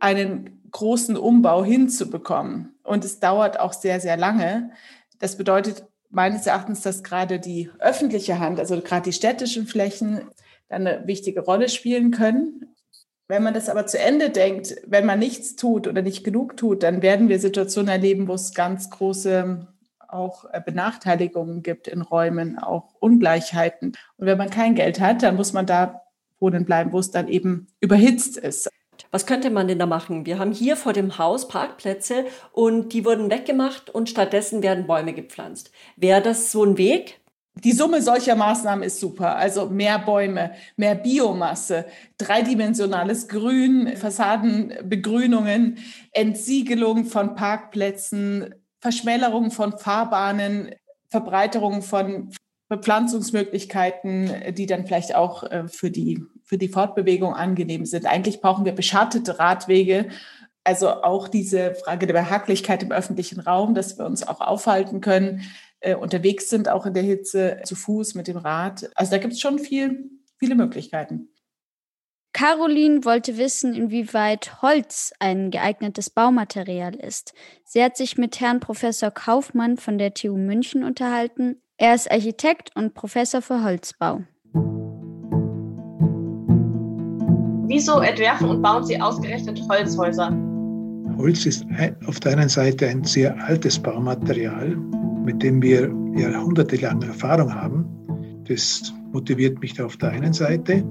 einen 0.00 0.68
großen 0.72 1.16
Umbau 1.16 1.62
hinzubekommen. 1.62 2.74
Und 2.82 3.04
es 3.04 3.20
dauert 3.20 3.60
auch 3.60 3.72
sehr, 3.72 4.00
sehr 4.00 4.16
lange. 4.16 4.72
Das 5.20 5.36
bedeutet, 5.36 5.84
meines 6.10 6.44
Erachtens, 6.44 6.80
dass 6.80 7.04
gerade 7.04 7.38
die 7.38 7.70
öffentliche 7.78 8.40
Hand, 8.40 8.58
also 8.58 8.80
gerade 8.80 9.04
die 9.04 9.12
städtischen 9.12 9.68
Flächen, 9.68 10.22
eine 10.68 11.06
wichtige 11.06 11.42
Rolle 11.42 11.68
spielen 11.68 12.10
können. 12.10 12.74
Wenn 13.28 13.44
man 13.44 13.54
das 13.54 13.68
aber 13.68 13.86
zu 13.86 14.00
Ende 14.00 14.30
denkt, 14.30 14.74
wenn 14.84 15.06
man 15.06 15.20
nichts 15.20 15.54
tut 15.54 15.86
oder 15.86 16.02
nicht 16.02 16.24
genug 16.24 16.56
tut, 16.56 16.82
dann 16.82 17.00
werden 17.00 17.28
wir 17.28 17.38
Situationen 17.38 17.90
erleben, 17.90 18.26
wo 18.26 18.34
es 18.34 18.54
ganz 18.54 18.90
große 18.90 19.68
auch 20.08 20.46
äh, 20.52 20.60
Benachteiligungen 20.60 21.62
gibt 21.62 21.86
in 21.86 22.02
Räumen, 22.02 22.58
auch 22.58 22.92
Ungleichheiten. 22.98 23.92
Und 24.16 24.26
wenn 24.26 24.38
man 24.38 24.50
kein 24.50 24.74
Geld 24.74 24.98
hat, 24.98 25.22
dann 25.22 25.36
muss 25.36 25.52
man 25.52 25.66
da 25.66 26.03
wohnen 26.40 26.64
bleiben, 26.64 26.92
wo 26.92 26.98
es 26.98 27.10
dann 27.10 27.28
eben 27.28 27.68
überhitzt 27.80 28.36
ist. 28.36 28.68
Was 29.10 29.26
könnte 29.26 29.50
man 29.50 29.68
denn 29.68 29.78
da 29.78 29.86
machen? 29.86 30.26
Wir 30.26 30.38
haben 30.38 30.52
hier 30.52 30.76
vor 30.76 30.92
dem 30.92 31.18
Haus 31.18 31.48
Parkplätze 31.48 32.24
und 32.52 32.92
die 32.92 33.04
wurden 33.04 33.30
weggemacht 33.30 33.90
und 33.90 34.10
stattdessen 34.10 34.62
werden 34.62 34.86
Bäume 34.86 35.12
gepflanzt. 35.12 35.70
Wäre 35.96 36.20
das 36.20 36.50
so 36.50 36.64
ein 36.64 36.78
Weg? 36.78 37.20
Die 37.62 37.72
Summe 37.72 38.02
solcher 38.02 38.34
Maßnahmen 38.34 38.82
ist 38.82 38.98
super. 38.98 39.36
Also 39.36 39.66
mehr 39.66 40.00
Bäume, 40.00 40.54
mehr 40.76 40.96
Biomasse, 40.96 41.86
dreidimensionales 42.18 43.28
Grün, 43.28 43.96
Fassadenbegrünungen, 43.96 45.78
Entsiegelung 46.10 47.04
von 47.04 47.36
Parkplätzen, 47.36 48.54
Verschmälerung 48.80 49.52
von 49.52 49.78
Fahrbahnen, 49.78 50.74
Verbreiterung 51.08 51.82
von 51.82 52.30
Bepflanzungsmöglichkeiten, 52.68 54.54
die 54.54 54.66
dann 54.66 54.86
vielleicht 54.86 55.14
auch 55.14 55.44
äh, 55.44 55.68
für 55.68 55.90
die 55.90 56.24
für 56.44 56.58
die 56.58 56.68
Fortbewegung 56.68 57.34
angenehm 57.34 57.86
sind. 57.86 58.06
Eigentlich 58.06 58.40
brauchen 58.40 58.64
wir 58.64 58.72
beschattete 58.72 59.38
Radwege, 59.38 60.08
also 60.62 60.90
auch 60.90 61.28
diese 61.28 61.74
Frage 61.74 62.06
der 62.06 62.14
Behaglichkeit 62.14 62.82
im 62.82 62.92
öffentlichen 62.92 63.40
Raum, 63.40 63.74
dass 63.74 63.98
wir 63.98 64.06
uns 64.06 64.26
auch 64.26 64.40
aufhalten 64.40 65.00
können, 65.00 65.42
äh, 65.80 65.94
unterwegs 65.94 66.48
sind, 66.48 66.68
auch 66.68 66.86
in 66.86 66.94
der 66.94 67.02
Hitze, 67.02 67.60
zu 67.64 67.76
Fuß, 67.76 68.14
mit 68.14 68.28
dem 68.28 68.38
Rad. 68.38 68.90
Also 68.94 69.10
da 69.10 69.18
gibt 69.18 69.34
es 69.34 69.40
schon 69.40 69.58
viel, 69.58 70.10
viele 70.38 70.54
Möglichkeiten. 70.54 71.28
Caroline 72.32 73.04
wollte 73.04 73.38
wissen, 73.38 73.74
inwieweit 73.74 74.60
Holz 74.60 75.12
ein 75.20 75.52
geeignetes 75.52 76.10
Baumaterial 76.10 76.96
ist. 76.96 77.32
Sie 77.64 77.82
hat 77.82 77.96
sich 77.96 78.18
mit 78.18 78.40
Herrn 78.40 78.58
Professor 78.58 79.12
Kaufmann 79.12 79.76
von 79.76 79.98
der 79.98 80.14
TU 80.14 80.36
München 80.36 80.82
unterhalten. 80.82 81.60
Er 81.76 81.96
ist 81.96 82.08
Architekt 82.08 82.70
und 82.76 82.94
Professor 82.94 83.42
für 83.42 83.64
Holzbau. 83.64 84.20
Wieso 87.66 87.98
entwerfen 87.98 88.48
und 88.48 88.62
bauen 88.62 88.84
Sie 88.84 89.00
ausgerechnet 89.00 89.60
Holzhäuser? 89.68 90.30
Holz 91.16 91.46
ist 91.46 91.66
auf 92.06 92.20
der 92.20 92.32
einen 92.32 92.48
Seite 92.48 92.86
ein 92.86 93.02
sehr 93.02 93.36
altes 93.44 93.76
Baumaterial, 93.76 94.76
mit 95.24 95.42
dem 95.42 95.60
wir 95.60 95.92
jahrhundertelange 96.16 97.06
Erfahrung 97.06 97.52
haben. 97.52 97.84
Das 98.46 98.94
motiviert 99.12 99.60
mich 99.60 99.80
auf 99.82 99.96
der 99.96 100.10
einen 100.10 100.32
Seite. 100.32 100.84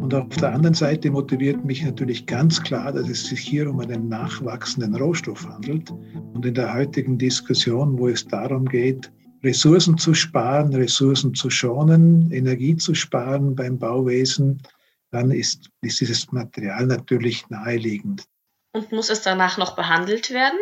Und 0.00 0.12
auf 0.14 0.36
der 0.36 0.52
anderen 0.52 0.74
Seite 0.74 1.12
motiviert 1.12 1.64
mich 1.64 1.84
natürlich 1.84 2.26
ganz 2.26 2.60
klar, 2.60 2.90
dass 2.90 3.08
es 3.08 3.26
sich 3.26 3.40
hier 3.40 3.70
um 3.70 3.78
einen 3.78 4.08
nachwachsenden 4.08 4.96
Rohstoff 4.96 5.46
handelt. 5.48 5.92
Und 6.34 6.44
in 6.44 6.54
der 6.54 6.74
heutigen 6.74 7.18
Diskussion, 7.18 7.96
wo 7.96 8.08
es 8.08 8.26
darum 8.26 8.64
geht, 8.64 9.12
Ressourcen 9.42 9.98
zu 9.98 10.14
sparen, 10.14 10.74
Ressourcen 10.74 11.34
zu 11.34 11.50
schonen, 11.50 12.30
Energie 12.32 12.76
zu 12.76 12.94
sparen 12.94 13.54
beim 13.54 13.78
Bauwesen, 13.78 14.62
dann 15.10 15.30
ist, 15.30 15.70
ist 15.80 16.00
dieses 16.00 16.30
Material 16.32 16.86
natürlich 16.86 17.48
naheliegend. 17.48 18.24
Und 18.72 18.92
muss 18.92 19.10
es 19.10 19.22
danach 19.22 19.56
noch 19.56 19.76
behandelt 19.76 20.30
werden? 20.30 20.58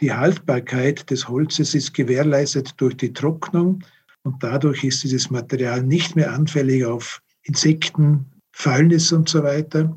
Die 0.00 0.12
Haltbarkeit 0.12 1.10
des 1.10 1.28
Holzes 1.28 1.74
ist 1.74 1.94
gewährleistet 1.94 2.74
durch 2.76 2.96
die 2.96 3.12
Trocknung 3.12 3.84
und 4.24 4.42
dadurch 4.42 4.84
ist 4.84 5.02
dieses 5.04 5.30
Material 5.30 5.82
nicht 5.82 6.16
mehr 6.16 6.32
anfällig 6.32 6.84
auf 6.84 7.22
Insekten, 7.42 8.30
Fäulnis 8.52 9.12
und 9.12 9.28
so 9.28 9.42
weiter. 9.42 9.96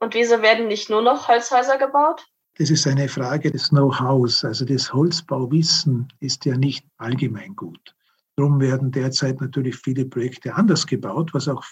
Und 0.00 0.14
wieso 0.14 0.42
werden 0.42 0.68
nicht 0.68 0.90
nur 0.90 1.02
noch 1.02 1.28
Holzhäuser 1.28 1.78
gebaut? 1.78 2.26
Das 2.58 2.70
ist 2.70 2.86
eine 2.86 3.06
Frage 3.06 3.50
des 3.50 3.68
Know-hows. 3.68 4.42
Also 4.42 4.64
das 4.64 4.90
Holzbauwissen 4.92 6.08
ist 6.20 6.46
ja 6.46 6.56
nicht 6.56 6.86
allgemein 6.96 7.54
gut. 7.54 7.94
Darum 8.36 8.60
werden 8.60 8.90
derzeit 8.90 9.40
natürlich 9.40 9.76
viele 9.76 10.06
Projekte 10.06 10.54
anders 10.54 10.86
gebaut, 10.86 11.32
was 11.34 11.48
auch 11.48 11.62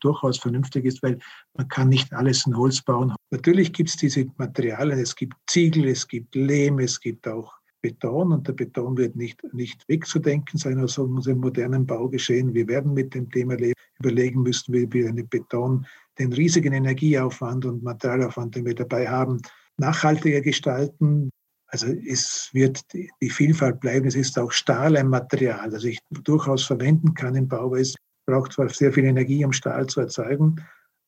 durchaus 0.00 0.38
vernünftig 0.38 0.84
ist, 0.84 1.02
weil 1.02 1.18
man 1.54 1.66
kann 1.68 1.88
nicht 1.88 2.12
alles 2.12 2.46
in 2.46 2.56
Holz 2.56 2.80
bauen. 2.82 3.14
Natürlich 3.30 3.72
gibt 3.72 3.88
es 3.88 3.96
diese 3.96 4.26
Materialien, 4.36 4.98
es 4.98 5.14
gibt 5.14 5.34
Ziegel, 5.48 5.86
es 5.86 6.06
gibt 6.06 6.34
Lehm, 6.36 6.78
es 6.78 7.00
gibt 7.00 7.26
auch 7.26 7.54
Beton 7.82 8.32
und 8.32 8.46
der 8.46 8.52
Beton 8.52 8.96
wird 8.96 9.16
nicht, 9.16 9.42
nicht 9.52 9.88
wegzudenken 9.88 10.58
sein 10.58 10.80
aus 10.80 10.98
unserem 10.98 11.38
modernen 11.38 11.86
Baugeschehen. 11.86 12.54
Wir 12.54 12.66
werden 12.66 12.94
mit 12.94 13.14
dem 13.14 13.30
Thema 13.30 13.56
überlegen 13.98 14.42
müssen, 14.42 14.72
wie 14.72 14.92
wir 14.92 15.08
einen 15.08 15.28
Beton, 15.28 15.86
den 16.18 16.32
riesigen 16.32 16.72
Energieaufwand 16.72 17.64
und 17.64 17.82
Materialaufwand, 17.82 18.56
den 18.56 18.66
wir 18.66 18.74
dabei 18.74 19.08
haben, 19.08 19.40
nachhaltiger 19.78 20.40
gestalten. 20.40 21.30
Also 21.68 21.86
es 21.86 22.50
wird 22.52 22.82
die 22.92 23.30
Vielfalt 23.30 23.80
bleiben. 23.80 24.06
Es 24.06 24.14
ist 24.14 24.38
auch 24.38 24.52
Stahl 24.52 24.96
ein 24.96 25.08
Material, 25.08 25.70
das 25.70 25.84
ich 25.84 25.98
durchaus 26.10 26.64
verwenden 26.64 27.14
kann 27.14 27.34
im 27.34 27.48
Bau. 27.48 27.74
Es 27.74 27.94
braucht 28.26 28.52
zwar 28.52 28.68
sehr 28.68 28.92
viel 28.92 29.04
Energie, 29.04 29.44
um 29.44 29.52
Stahl 29.52 29.86
zu 29.86 30.00
erzeugen, 30.00 30.56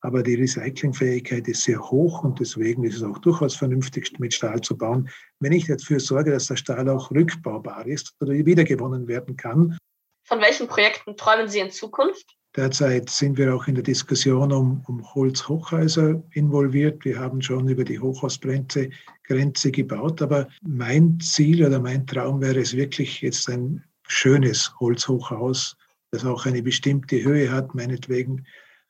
aber 0.01 0.23
die 0.23 0.35
Recyclingfähigkeit 0.35 1.47
ist 1.47 1.63
sehr 1.63 1.79
hoch 1.79 2.23
und 2.23 2.39
deswegen 2.39 2.83
ist 2.83 2.95
es 2.95 3.03
auch 3.03 3.19
durchaus 3.19 3.55
vernünftig, 3.55 4.19
mit 4.19 4.33
Stahl 4.33 4.61
zu 4.61 4.75
bauen, 4.75 5.09
wenn 5.39 5.51
ich 5.51 5.67
dafür 5.67 5.99
sorge, 5.99 6.31
dass 6.31 6.47
der 6.47 6.55
Stahl 6.55 6.89
auch 6.89 7.11
rückbaubar 7.11 7.85
ist 7.85 8.15
oder 8.19 8.33
wiedergewonnen 8.33 9.07
werden 9.07 9.37
kann. 9.37 9.77
Von 10.27 10.41
welchen 10.41 10.67
Projekten 10.67 11.15
träumen 11.17 11.47
Sie 11.47 11.59
in 11.59 11.69
Zukunft? 11.69 12.35
Derzeit 12.55 13.09
sind 13.09 13.37
wir 13.37 13.55
auch 13.55 13.67
in 13.67 13.75
der 13.75 13.83
Diskussion 13.83 14.51
um, 14.51 14.83
um 14.87 15.13
Holzhochhäuser 15.13 16.21
involviert. 16.31 17.05
Wir 17.05 17.17
haben 17.17 17.41
schon 17.41 17.69
über 17.69 17.85
die 17.85 17.99
Hochhausgrenze 17.99 18.89
Grenze 19.23 19.71
gebaut, 19.71 20.21
aber 20.21 20.49
mein 20.61 21.17
Ziel 21.21 21.65
oder 21.65 21.79
mein 21.79 22.05
Traum 22.05 22.41
wäre 22.41 22.59
es 22.59 22.75
wirklich 22.75 23.21
jetzt 23.21 23.49
ein 23.49 23.81
schönes 24.05 24.77
Holzhochhaus, 24.81 25.77
das 26.11 26.25
auch 26.25 26.45
eine 26.45 26.61
bestimmte 26.61 27.23
Höhe 27.23 27.49
hat, 27.49 27.73
meinetwegen 27.73 28.45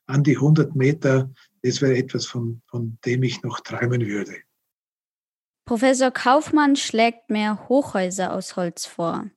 an 0.06 0.24
die 0.24 0.34
100 0.34 0.74
Meter. 0.74 1.30
Das 1.62 1.80
wäre 1.80 1.96
etwas, 1.96 2.26
von, 2.26 2.60
von 2.66 2.98
dem 3.06 3.22
ich 3.22 3.44
noch 3.44 3.60
träumen 3.60 4.04
würde. 4.04 4.34
Professor 5.64 6.10
Kaufmann 6.10 6.74
schlägt 6.74 7.30
mehr 7.30 7.68
Hochhäuser 7.68 8.32
aus 8.34 8.56
Holz 8.56 8.86
vor. 8.86 9.30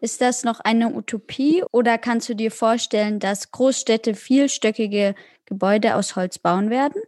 Ist 0.00 0.20
das 0.20 0.44
noch 0.44 0.60
eine 0.60 0.94
Utopie 0.94 1.62
oder 1.72 1.98
kannst 1.98 2.28
du 2.28 2.34
dir 2.34 2.50
vorstellen, 2.50 3.18
dass 3.18 3.50
Großstädte 3.50 4.14
vielstöckige 4.14 5.14
Gebäude 5.44 5.94
aus 5.94 6.16
Holz 6.16 6.38
bauen 6.38 6.70
werden? 6.70 7.02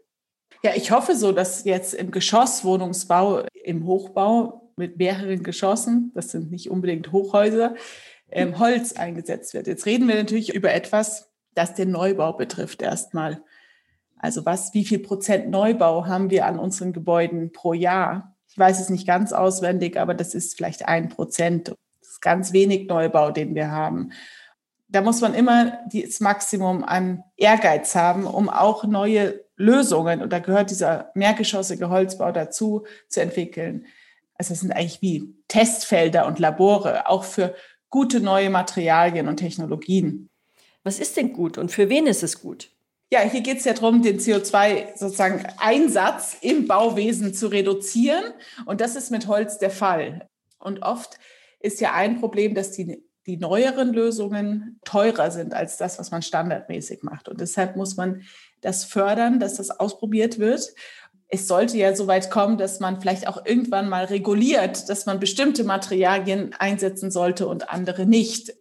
Ja, 0.63 0.73
ich 0.77 0.91
hoffe 0.91 1.17
so, 1.17 1.33
dass 1.33 1.65
jetzt 1.65 1.95
im 1.95 2.11
Geschosswohnungsbau, 2.11 3.47
im 3.65 3.87
Hochbau 3.87 4.71
mit 4.77 4.99
mehreren 4.99 5.43
Geschossen, 5.43 6.13
das 6.15 6.31
sind 6.31 6.51
nicht 6.51 6.71
unbedingt 6.71 7.13
Hochhäuser, 7.13 7.75
ähm, 8.31 8.59
Holz 8.59 8.93
eingesetzt 8.93 9.55
wird. 9.55 9.67
Jetzt 9.67 9.87
reden 9.87 10.07
wir 10.07 10.15
natürlich 10.15 10.55
über 10.55 10.73
etwas, 10.73 11.31
das 11.55 11.75
den 11.75 11.91
Neubau 11.91 12.33
betrifft 12.35 12.83
erstmal. 12.83 13.43
Also 14.19 14.47
was, 14.47 14.73
wie 14.75 14.85
viel 14.85 15.01
Prozent 15.01 15.51
Neubau 15.51 16.07
haben 16.07 16.31
wir 16.31 16.47
an 16.47 16.59
unseren 16.59 16.93
Gebäuden 16.93 17.53
pro 17.53 17.73
Jahr? 17.73 18.37
Ich 18.49 18.57
weiß 18.57 18.81
es 18.81 18.89
nicht 18.89 19.07
ganz 19.07 19.33
auswendig, 19.33 19.99
aber 19.99 20.15
das 20.15 20.35
ist 20.35 20.57
vielleicht 20.57 20.87
ein 20.87 21.09
Prozent 21.09 21.75
ganz 22.23 22.55
wenig 22.55 22.89
Neubau, 22.89 23.31
den 23.31 23.55
wir 23.55 23.71
haben. 23.71 24.13
Da 24.89 25.03
muss 25.03 25.21
man 25.21 25.35
immer 25.35 25.79
das 25.93 26.21
Maximum 26.21 26.85
an 26.85 27.23
Ehrgeiz 27.37 27.95
haben, 27.95 28.27
um 28.27 28.49
auch 28.49 28.85
neue 28.85 29.45
Lösungen, 29.57 30.23
und 30.23 30.33
da 30.33 30.39
gehört 30.39 30.71
dieser 30.71 31.11
mehrgeschossige 31.15 31.91
Holzbau 31.91 32.33
dazu, 32.33 32.85
zu 33.09 33.21
entwickeln. 33.21 33.87
Also 34.35 34.55
es 34.55 34.61
sind 34.61 34.73
eigentlich 34.73 35.03
wie 35.03 35.35
Testfelder 35.49 36.27
und 36.27 36.39
Labore, 36.39 37.09
auch 37.09 37.25
für 37.25 37.55
gute 37.91 38.21
neue 38.21 38.51
Materialien 38.51 39.29
und 39.29 39.37
Technologien. 39.37 40.31
Was 40.83 40.99
ist 40.99 41.17
denn 41.17 41.33
gut 41.33 41.59
und 41.59 41.71
für 41.71 41.89
wen 41.89 42.07
ist 42.07 42.23
es 42.23 42.41
gut? 42.41 42.71
Ja, 43.13 43.21
hier 43.21 43.43
geht 43.43 43.59
es 43.59 43.65
ja 43.65 43.75
darum, 43.75 44.03
den 44.03 44.19
CO2 44.19 44.97
sozusagen 44.97 45.45
Einsatz 45.59 46.39
im 46.41 46.67
Bauwesen 46.67 47.35
zu 47.35 47.49
reduzieren. 47.49 48.25
Und 48.65 48.81
das 48.81 48.97
ist 48.97 49.11
mit 49.11 49.27
Holz 49.27 49.59
der 49.59 49.71
Fall. 49.71 50.27
Und 50.59 50.83
oft 50.83 51.19
ist 51.63 51.81
ja 51.81 51.93
ein 51.93 52.21
Problem, 52.21 52.55
dass 52.55 52.73
die 52.73 53.05
die 53.27 53.37
neueren 53.37 53.93
Lösungen 53.93 54.81
teurer 54.85 55.31
sind 55.31 55.55
als 55.55 55.77
das, 55.77 55.99
was 55.99 56.11
man 56.11 56.23
standardmäßig 56.23 57.03
macht. 57.03 57.29
Und 57.29 57.41
deshalb 57.41 57.77
muss 57.77 57.97
man 57.97 58.23
das 58.61 58.85
fördern, 58.85 59.39
dass 59.39 59.55
das 59.55 59.71
ausprobiert 59.71 60.39
wird. 60.39 60.75
Es 61.29 61.49
sollte 61.49 61.79
ja 61.79 61.95
so 61.95 62.07
weit 62.09 62.31
kommen, 62.31 62.59
dass 62.59 62.81
man 62.81 63.01
vielleicht 63.01 63.29
auch 63.29 63.45
irgendwann 63.47 63.89
mal 63.89 64.05
reguliert, 64.05 64.89
dass 64.89 65.07
man 65.07 65.21
bestimmte 65.21 65.65
Materialien 65.65 66.53
einsetzen 66.59 67.11
sollte 67.11 67.47
und 67.47 67.71
andere 67.71 68.07
nicht. 68.07 68.55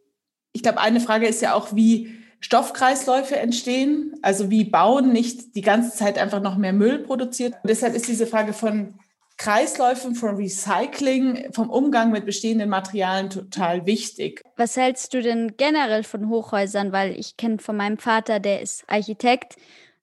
Ich 0.53 0.63
glaube, 0.63 0.79
eine 0.79 0.99
Frage 0.99 1.27
ist 1.27 1.41
ja 1.41 1.53
auch, 1.53 1.75
wie 1.75 2.15
Stoffkreisläufe 2.39 3.35
entstehen, 3.35 4.15
also 4.21 4.49
wie 4.49 4.63
Bauen 4.63 5.11
nicht 5.11 5.55
die 5.55 5.61
ganze 5.61 5.95
Zeit 5.95 6.17
einfach 6.17 6.41
noch 6.41 6.57
mehr 6.57 6.73
Müll 6.73 6.99
produziert. 6.99 7.53
Und 7.55 7.69
deshalb 7.69 7.95
ist 7.95 8.07
diese 8.07 8.27
Frage 8.27 8.53
von 8.53 8.95
Kreisläufen, 9.41 10.13
von 10.13 10.35
Recycling, 10.35 11.51
vom 11.51 11.71
Umgang 11.71 12.11
mit 12.11 12.27
bestehenden 12.27 12.69
Materialien 12.69 13.31
total 13.31 13.87
wichtig. 13.87 14.43
Was 14.55 14.77
hältst 14.77 15.15
du 15.15 15.21
denn 15.23 15.55
generell 15.57 16.03
von 16.03 16.29
Hochhäusern? 16.29 16.91
Weil 16.91 17.19
ich 17.19 17.37
kenne 17.37 17.57
von 17.57 17.75
meinem 17.75 17.97
Vater, 17.97 18.39
der 18.39 18.61
ist 18.61 18.83
Architekt, 18.85 19.55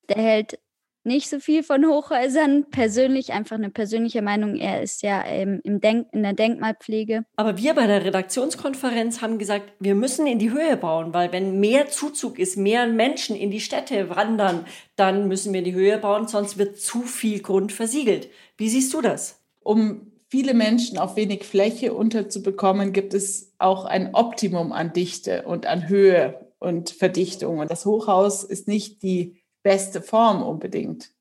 der 0.09 0.16
hält 0.16 0.59
nicht 1.05 1.28
so 1.28 1.40
viel 1.40 1.62
von 1.62 1.87
Hochhäusern. 1.87 2.67
Persönlich, 2.71 3.33
einfach 3.33 3.57
eine 3.57 3.71
persönliche 3.71 4.23
Meinung. 4.23 4.57
Er 4.57 4.83
ist 4.83 5.02
ja 5.02 5.25
ähm, 5.25 5.61
im 5.64 5.81
Denk 5.81 6.09
in 6.12 6.23
der 6.23 6.35
Denkmalpflege. 6.35 7.25
Aber 7.37 7.57
wir 7.59 7.75
bei 7.75 7.87
der 7.87 8.05
Redaktionskonferenz 8.05 9.23
haben 9.23 9.38
gesagt, 9.38 9.73
wir 9.81 9.95
müssen 9.95 10.26
in 10.26 10.38
die 10.38 10.52
Höhe 10.52 10.76
bauen, 10.76 11.14
weil 11.14 11.33
wenn 11.33 11.61
mehr 11.61 11.88
Zuzug 11.88 12.38
ist, 12.38 12.57
mehr 12.57 12.87
Menschen 12.87 13.37
in 13.37 13.50
die 13.50 13.61
Städte 13.61 14.11
wandern, 14.11 14.67
dann 14.97 15.28
müssen 15.28 15.52
wir 15.52 15.61
in 15.61 15.64
die 15.64 15.75
Höhe 15.75 15.99
bauen, 15.99 16.28
sonst 16.28 16.59
wird 16.59 16.78
zu 16.78 17.02
viel 17.02 17.40
Grund 17.40 17.73
versiegelt. 17.73 18.28
Wie 18.57 18.69
siehst 18.69 18.93
du 18.93 19.00
das? 19.00 19.40
Um 19.61 20.12
viele 20.28 20.55
Menschen 20.55 20.99
auf 20.99 21.17
wenig 21.17 21.45
Fläche 21.45 21.95
unterzubekommen, 21.95 22.93
gibt 22.93 23.14
es 23.14 23.55
auch 23.59 23.85
ein 23.85 24.14
Optimum 24.14 24.73
an 24.73 24.93
Dichte 24.93 25.43
und 25.43 25.67
an 25.67 25.88
Höhe 25.88 26.49
und 26.59 26.90
Verdichtung. 26.90 27.59
Und 27.59 27.71
das 27.71 27.87
Hochhaus 27.87 28.45
ist 28.45 28.69
nicht 28.69 29.02
die 29.02 29.40
beste 29.62 30.03
Form 30.03 30.43
unbedingt. 30.43 31.12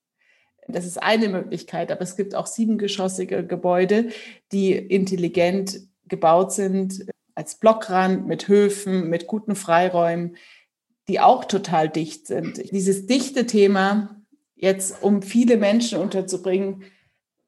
Das 0.67 0.85
ist 0.85 1.01
eine 1.01 1.29
Möglichkeit, 1.29 1.91
aber 1.91 2.01
es 2.01 2.17
gibt 2.17 2.35
auch 2.35 2.47
siebengeschossige 2.47 3.45
Gebäude, 3.45 4.09
die 4.51 4.73
intelligent 4.73 5.79
gebaut 6.07 6.51
sind, 6.51 7.05
als 7.35 7.55
Blockrand, 7.55 8.27
mit 8.27 8.47
Höfen, 8.47 9.09
mit 9.09 9.27
guten 9.27 9.55
Freiräumen, 9.55 10.35
die 11.07 11.19
auch 11.19 11.45
total 11.45 11.87
dicht 11.87 12.27
sind. 12.27 12.71
Dieses 12.71 13.05
dichte 13.05 13.45
Thema, 13.45 14.21
jetzt 14.55 15.01
um 15.01 15.21
viele 15.21 15.57
Menschen 15.57 15.99
unterzubringen, 15.99 16.83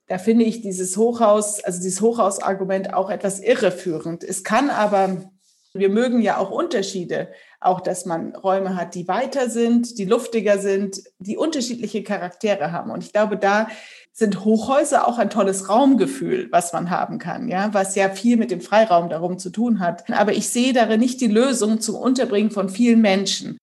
da 0.08 0.18
finde 0.18 0.46
ich 0.46 0.62
dieses 0.62 0.96
Hochhaus, 0.96 1.64
also 1.64 1.82
dieses 1.82 2.02
Hochhausargument 2.02 2.94
auch 2.94 3.10
etwas 3.10 3.40
irreführend. 3.42 4.24
Es 4.24 4.44
kann 4.44 4.70
aber 4.70 5.30
wir 5.74 5.90
mögen 5.90 6.22
ja 6.22 6.38
auch 6.38 6.50
Unterschiede, 6.50 7.32
auch 7.62 7.82
dass 7.82 8.06
man 8.06 8.36
Räume 8.36 8.76
hat, 8.76 8.96
die 8.96 9.08
weiter 9.08 9.50
sind, 9.50 9.98
die 9.98 10.06
luftiger 10.06 10.60
sind, 10.60 11.02
die 11.20 11.38
unterschiedliche 11.38 12.04
Charaktere 12.04 12.72
haben. 12.72 12.92
Und 12.92 13.04
ich 13.04 13.12
glaube, 13.12 13.38
da 13.38 13.68
sind 14.14 14.44
Hochhäuser 14.44 15.08
auch 15.08 15.18
ein 15.18 15.30
tolles 15.30 15.70
Raumgefühl, 15.70 16.48
was 16.52 16.74
man 16.74 16.90
haben 16.90 17.20
kann, 17.20 17.48
ja, 17.48 17.74
was 17.74 17.96
ja 17.96 18.10
viel 18.10 18.38
mit 18.38 18.52
dem 18.52 18.62
Freiraum 18.62 19.10
darum 19.10 19.38
zu 19.38 19.50
tun 19.50 19.80
hat. 19.80 20.10
Aber 20.12 20.34
ich 20.34 20.50
sehe 20.50 20.74
darin 20.74 21.00
nicht 21.00 21.22
die 21.22 21.28
Lösung 21.28 21.80
zum 21.82 21.96
Unterbringen 21.96 22.52
von 22.52 22.70
vielen 22.70 23.02
Menschen. 23.02 23.58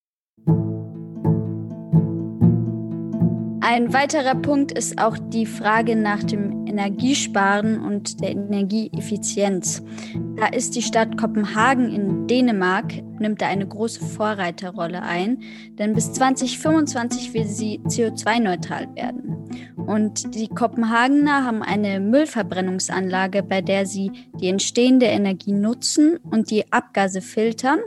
Ein 3.69 3.93
weiterer 3.93 4.37
Punkt 4.37 4.73
ist 4.73 4.99
auch 4.99 5.19
die 5.19 5.45
Frage 5.45 5.97
nach 5.97 6.23
dem 6.23 6.66
Energiesparen 6.77 7.81
und 7.81 8.21
der 8.21 8.33
Energieeffizienz. 8.33 9.83
Da 10.37 10.49
ist 10.49 10.77
die 10.77 10.83
Stadt 10.83 11.17
Kopenhagen 11.17 11.91
in 11.91 12.27
Dänemark, 12.27 12.93
nimmt 13.19 13.41
da 13.41 13.47
eine 13.47 13.67
große 13.67 14.05
Vorreiterrolle 14.05 15.03
ein, 15.03 15.43
denn 15.79 15.95
bis 15.95 16.13
2025 16.13 17.33
will 17.33 17.47
sie 17.47 17.81
CO2-neutral 17.87 18.95
werden. 18.95 19.49
Und 19.87 20.35
die 20.35 20.49
Kopenhagener 20.49 21.45
haben 21.45 21.63
eine 21.63 21.99
Müllverbrennungsanlage, 22.01 23.43
bei 23.43 23.63
der 23.63 23.87
sie 23.87 24.11
die 24.39 24.49
entstehende 24.49 25.07
Energie 25.07 25.53
nutzen 25.53 26.19
und 26.19 26.51
die 26.51 26.71
Abgase 26.73 27.23
filtern. 27.23 27.79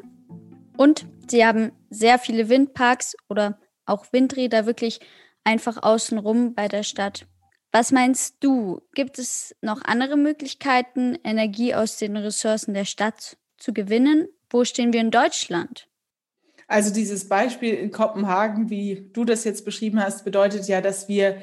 Und 0.78 1.06
sie 1.28 1.46
haben 1.46 1.74
sehr 1.92 2.18
viele 2.18 2.50
Windparks 2.50 3.16
oder 3.30 3.60
auch 3.86 4.06
Windräder 4.12 4.66
wirklich 4.66 5.00
einfach 5.44 5.84
außenrum 5.84 6.56
bei 6.56 6.68
der 6.68 6.84
Stadt. 6.84 7.28
Was 7.72 7.92
meinst 7.92 8.38
du? 8.40 8.82
Gibt 8.96 9.20
es 9.20 9.56
noch 9.62 9.82
andere 9.84 10.18
Möglichkeiten, 10.18 11.18
Energie 11.24 11.76
aus 11.76 11.98
den 11.98 12.18
Ressourcen 12.18 12.74
der 12.74 12.86
Stadt 12.86 13.38
zu 13.58 13.74
gewinnen? 13.74 14.28
Wo 14.50 14.66
stehen 14.66 14.92
wir 14.92 15.02
in 15.02 15.12
Deutschland? 15.12 15.88
Also 16.68 16.94
dieses 16.94 17.28
Beispiel 17.28 17.74
in 17.76 17.92
Kopenhagen, 17.92 18.70
wie 18.70 19.10
du 19.14 19.26
das 19.26 19.44
jetzt 19.44 19.66
beschrieben 19.66 20.02
hast, 20.02 20.26
bedeutet 20.26 20.68
ja, 20.68 20.82
dass 20.82 21.08
wir 21.08 21.42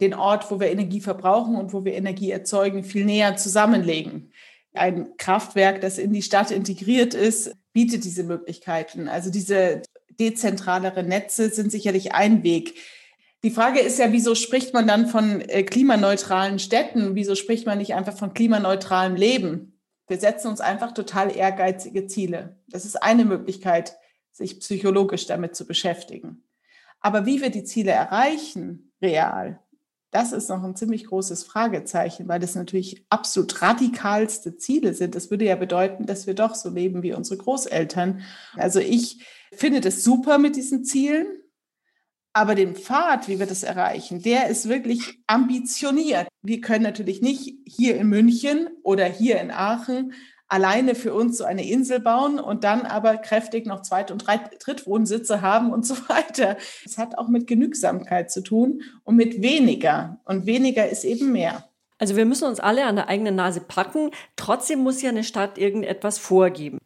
den 0.00 0.14
Ort, 0.14 0.50
wo 0.50 0.58
wir 0.58 0.70
Energie 0.70 1.00
verbrauchen 1.00 1.56
und 1.56 1.72
wo 1.72 1.84
wir 1.84 1.94
Energie 1.94 2.30
erzeugen, 2.30 2.84
viel 2.84 3.04
näher 3.04 3.36
zusammenlegen. 3.36 4.32
Ein 4.72 5.16
Kraftwerk, 5.18 5.80
das 5.80 5.98
in 5.98 6.12
die 6.12 6.22
Stadt 6.22 6.50
integriert 6.50 7.14
ist, 7.14 7.54
bietet 7.72 8.04
diese 8.04 8.22
Möglichkeiten. 8.22 9.08
Also 9.08 9.30
diese 9.30 9.82
dezentraleren 10.18 11.06
Netze 11.06 11.50
sind 11.50 11.70
sicherlich 11.70 12.14
ein 12.14 12.42
Weg. 12.42 12.74
Die 13.42 13.50
Frage 13.50 13.80
ist 13.80 13.98
ja, 13.98 14.12
wieso 14.12 14.34
spricht 14.34 14.74
man 14.74 14.86
dann 14.86 15.06
von 15.06 15.40
äh, 15.40 15.62
klimaneutralen 15.62 16.58
Städten? 16.58 17.14
Wieso 17.14 17.34
spricht 17.34 17.66
man 17.66 17.78
nicht 17.78 17.94
einfach 17.94 18.16
von 18.16 18.34
klimaneutralem 18.34 19.16
Leben? 19.16 19.80
Wir 20.08 20.18
setzen 20.18 20.48
uns 20.48 20.60
einfach 20.60 20.92
total 20.92 21.34
ehrgeizige 21.34 22.06
Ziele. 22.06 22.58
Das 22.68 22.84
ist 22.84 23.02
eine 23.02 23.24
Möglichkeit, 23.24 23.96
sich 24.30 24.60
psychologisch 24.60 25.26
damit 25.26 25.56
zu 25.56 25.66
beschäftigen. 25.66 26.42
Aber 27.00 27.24
wie 27.26 27.40
wir 27.40 27.50
die 27.50 27.64
Ziele 27.64 27.92
erreichen, 27.92 28.92
real, 29.00 29.60
das 30.10 30.32
ist 30.32 30.48
noch 30.48 30.62
ein 30.64 30.74
ziemlich 30.74 31.06
großes 31.06 31.44
Fragezeichen, 31.44 32.26
weil 32.26 32.40
das 32.40 32.56
natürlich 32.56 33.06
absolut 33.08 33.62
radikalste 33.62 34.56
Ziele 34.56 34.92
sind. 34.92 35.14
Das 35.14 35.30
würde 35.30 35.44
ja 35.44 35.54
bedeuten, 35.54 36.06
dass 36.06 36.26
wir 36.26 36.34
doch 36.34 36.56
so 36.56 36.68
leben 36.68 37.02
wie 37.02 37.14
unsere 37.14 37.38
Großeltern. 37.38 38.22
Also 38.56 38.80
ich 38.80 39.24
finde 39.52 39.80
das 39.80 40.02
super 40.02 40.38
mit 40.38 40.56
diesen 40.56 40.84
Zielen. 40.84 41.26
Aber 42.32 42.54
den 42.54 42.76
Pfad, 42.76 43.28
wie 43.28 43.40
wir 43.40 43.46
das 43.46 43.64
erreichen, 43.64 44.22
der 44.22 44.48
ist 44.48 44.68
wirklich 44.68 45.18
ambitioniert. 45.26 46.28
Wir 46.42 46.60
können 46.60 46.84
natürlich 46.84 47.22
nicht 47.22 47.54
hier 47.66 47.96
in 47.96 48.06
München 48.08 48.68
oder 48.82 49.04
hier 49.04 49.40
in 49.40 49.50
Aachen 49.50 50.12
alleine 50.50 50.96
für 50.96 51.14
uns 51.14 51.38
so 51.38 51.44
eine 51.44 51.66
Insel 51.66 52.00
bauen 52.00 52.40
und 52.40 52.64
dann 52.64 52.82
aber 52.82 53.16
kräftig 53.16 53.66
noch 53.66 53.82
Zweit- 53.82 54.10
und 54.10 54.26
Drittwohnsitze 54.26 55.42
haben 55.42 55.72
und 55.72 55.86
so 55.86 55.94
weiter. 56.08 56.56
Es 56.84 56.98
hat 56.98 57.16
auch 57.16 57.28
mit 57.28 57.46
Genügsamkeit 57.46 58.30
zu 58.30 58.42
tun 58.42 58.82
und 59.04 59.16
mit 59.16 59.42
weniger. 59.42 60.20
Und 60.24 60.46
weniger 60.46 60.88
ist 60.88 61.04
eben 61.04 61.32
mehr. 61.32 61.64
Also 61.98 62.16
wir 62.16 62.24
müssen 62.24 62.48
uns 62.48 62.60
alle 62.60 62.84
an 62.86 62.96
der 62.96 63.08
eigenen 63.08 63.36
Nase 63.36 63.60
packen. 63.60 64.10
Trotzdem 64.34 64.80
muss 64.80 65.02
ja 65.02 65.10
eine 65.10 65.22
Stadt 65.22 65.56
irgendetwas 65.56 66.18
vorgeben. 66.18 66.79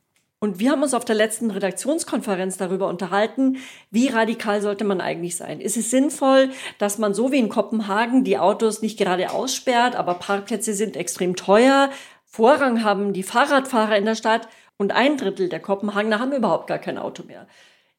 Und 0.45 0.59
wir 0.59 0.73
haben 0.73 0.83
uns 0.83 0.93
auf 0.93 1.07
der 1.07 1.15
letzten 1.15 1.51
Redaktionskonferenz 1.51 2.59
darüber 2.59 2.89
unterhalten, 2.89 3.57
wie 3.91 4.09
radikal 4.09 4.61
sollte 4.61 4.85
man 4.85 5.01
eigentlich 5.01 5.37
sein. 5.37 5.59
Ist 5.59 5.79
es 5.79 5.91
sinnvoll, 5.91 6.51
dass 6.77 6.99
man 6.99 7.15
so 7.15 7.33
wie 7.33 7.39
in 7.39 7.49
Kopenhagen 7.49 8.25
die 8.25 8.37
Autos 8.37 8.83
nicht 8.83 8.99
gerade 8.99 9.31
aussperrt, 9.31 9.97
aber 9.97 10.13
Parkplätze 10.13 10.75
sind 10.75 10.99
extrem 10.99 11.35
teuer, 11.35 11.89
Vorrang 12.27 12.85
haben 12.85 13.15
die 13.15 13.23
Fahrradfahrer 13.23 13.97
in 13.97 14.05
der 14.05 14.17
Stadt 14.17 14.47
und 14.77 14.93
ein 14.93 15.17
Drittel 15.17 15.49
der 15.49 15.61
Kopenhagener 15.61 16.19
haben 16.19 16.33
überhaupt 16.33 16.67
gar 16.67 16.79
kein 16.79 16.99
Auto 16.99 17.23
mehr. 17.23 17.47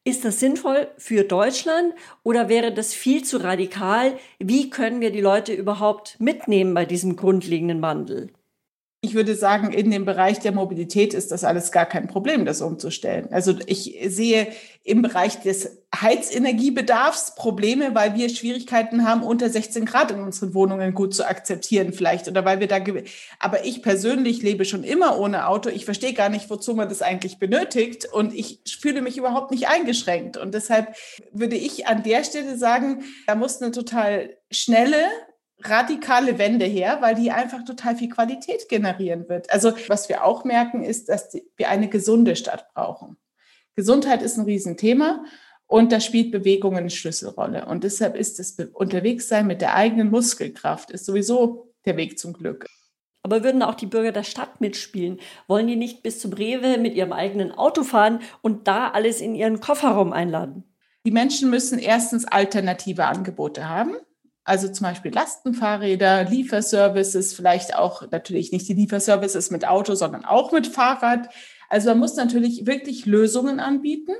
Ist 0.04 0.24
das 0.24 0.38
sinnvoll 0.38 0.86
für 0.98 1.24
Deutschland 1.24 1.94
oder 2.22 2.48
wäre 2.48 2.72
das 2.72 2.94
viel 2.94 3.24
zu 3.24 3.38
radikal? 3.38 4.16
Wie 4.38 4.70
können 4.70 5.00
wir 5.00 5.10
die 5.10 5.20
Leute 5.20 5.52
überhaupt 5.52 6.20
mitnehmen 6.20 6.74
bei 6.74 6.84
diesem 6.84 7.16
grundlegenden 7.16 7.82
Wandel? 7.82 8.30
Ich 9.06 9.14
würde 9.14 9.36
sagen, 9.36 9.72
in 9.72 9.92
dem 9.92 10.04
Bereich 10.04 10.40
der 10.40 10.50
Mobilität 10.50 11.14
ist 11.14 11.30
das 11.30 11.44
alles 11.44 11.70
gar 11.70 11.86
kein 11.86 12.08
Problem, 12.08 12.44
das 12.44 12.60
umzustellen. 12.60 13.28
Also 13.30 13.54
ich 13.66 13.96
sehe 14.08 14.48
im 14.82 15.00
Bereich 15.00 15.40
des 15.42 15.78
Heizenergiebedarfs 15.94 17.36
Probleme, 17.36 17.94
weil 17.94 18.16
wir 18.16 18.28
Schwierigkeiten 18.28 19.06
haben, 19.06 19.22
unter 19.22 19.48
16 19.48 19.84
Grad 19.84 20.10
in 20.10 20.18
unseren 20.18 20.54
Wohnungen 20.54 20.92
gut 20.92 21.14
zu 21.14 21.24
akzeptieren 21.24 21.92
vielleicht 21.92 22.26
oder 22.26 22.44
weil 22.44 22.58
wir 22.58 22.66
da, 22.66 22.80
aber 23.38 23.64
ich 23.64 23.80
persönlich 23.80 24.42
lebe 24.42 24.64
schon 24.64 24.82
immer 24.82 25.20
ohne 25.20 25.46
Auto. 25.46 25.68
Ich 25.68 25.84
verstehe 25.84 26.12
gar 26.12 26.28
nicht, 26.28 26.50
wozu 26.50 26.74
man 26.74 26.88
das 26.88 27.00
eigentlich 27.00 27.38
benötigt 27.38 28.06
und 28.12 28.34
ich 28.34 28.58
fühle 28.80 29.02
mich 29.02 29.16
überhaupt 29.18 29.52
nicht 29.52 29.68
eingeschränkt. 29.68 30.36
Und 30.36 30.52
deshalb 30.52 30.96
würde 31.30 31.54
ich 31.54 31.86
an 31.86 32.02
der 32.02 32.24
Stelle 32.24 32.58
sagen, 32.58 33.04
da 33.28 33.36
muss 33.36 33.62
eine 33.62 33.70
total 33.70 34.30
schnelle 34.50 34.98
radikale 35.62 36.38
Wende 36.38 36.64
her, 36.64 36.98
weil 37.00 37.14
die 37.14 37.30
einfach 37.30 37.64
total 37.64 37.96
viel 37.96 38.08
Qualität 38.08 38.68
generieren 38.68 39.28
wird. 39.28 39.50
Also 39.52 39.72
was 39.88 40.08
wir 40.08 40.24
auch 40.24 40.44
merken, 40.44 40.82
ist, 40.82 41.08
dass 41.08 41.36
wir 41.56 41.68
eine 41.68 41.88
gesunde 41.88 42.36
Stadt 42.36 42.72
brauchen. 42.74 43.16
Gesundheit 43.74 44.22
ist 44.22 44.36
ein 44.36 44.44
Riesenthema 44.44 45.24
und 45.66 45.92
da 45.92 46.00
spielt 46.00 46.30
Bewegung 46.30 46.76
eine 46.76 46.90
Schlüsselrolle. 46.90 47.66
Und 47.66 47.84
deshalb 47.84 48.16
ist 48.16 48.38
das 48.38 48.56
Unterwegssein 48.72 49.46
mit 49.46 49.60
der 49.60 49.74
eigenen 49.74 50.10
Muskelkraft 50.10 50.90
ist 50.90 51.06
sowieso 51.06 51.74
der 51.84 51.96
Weg 51.96 52.18
zum 52.18 52.32
Glück. 52.32 52.66
Aber 53.22 53.42
würden 53.42 53.62
auch 53.62 53.74
die 53.74 53.86
Bürger 53.86 54.12
der 54.12 54.22
Stadt 54.22 54.60
mitspielen? 54.60 55.18
Wollen 55.48 55.66
die 55.66 55.74
nicht 55.74 56.04
bis 56.04 56.20
zum 56.20 56.32
Rewe 56.32 56.78
mit 56.78 56.94
ihrem 56.94 57.12
eigenen 57.12 57.50
Auto 57.50 57.82
fahren 57.82 58.20
und 58.40 58.68
da 58.68 58.90
alles 58.90 59.20
in 59.20 59.34
ihren 59.34 59.58
Kofferraum 59.58 60.12
einladen? 60.12 60.62
Die 61.04 61.10
Menschen 61.10 61.50
müssen 61.50 61.80
erstens 61.80 62.24
alternative 62.24 63.04
Angebote 63.04 63.68
haben. 63.68 63.96
Also 64.46 64.68
zum 64.68 64.84
Beispiel 64.84 65.12
Lastenfahrräder, 65.12 66.22
Lieferservices, 66.22 67.34
vielleicht 67.34 67.74
auch 67.74 68.08
natürlich 68.12 68.52
nicht 68.52 68.68
die 68.68 68.74
Lieferservices 68.74 69.50
mit 69.50 69.66
Auto, 69.66 69.96
sondern 69.96 70.24
auch 70.24 70.52
mit 70.52 70.68
Fahrrad. 70.68 71.28
Also 71.68 71.88
man 71.88 71.98
muss 71.98 72.14
natürlich 72.14 72.64
wirklich 72.64 73.06
Lösungen 73.06 73.58
anbieten. 73.58 74.12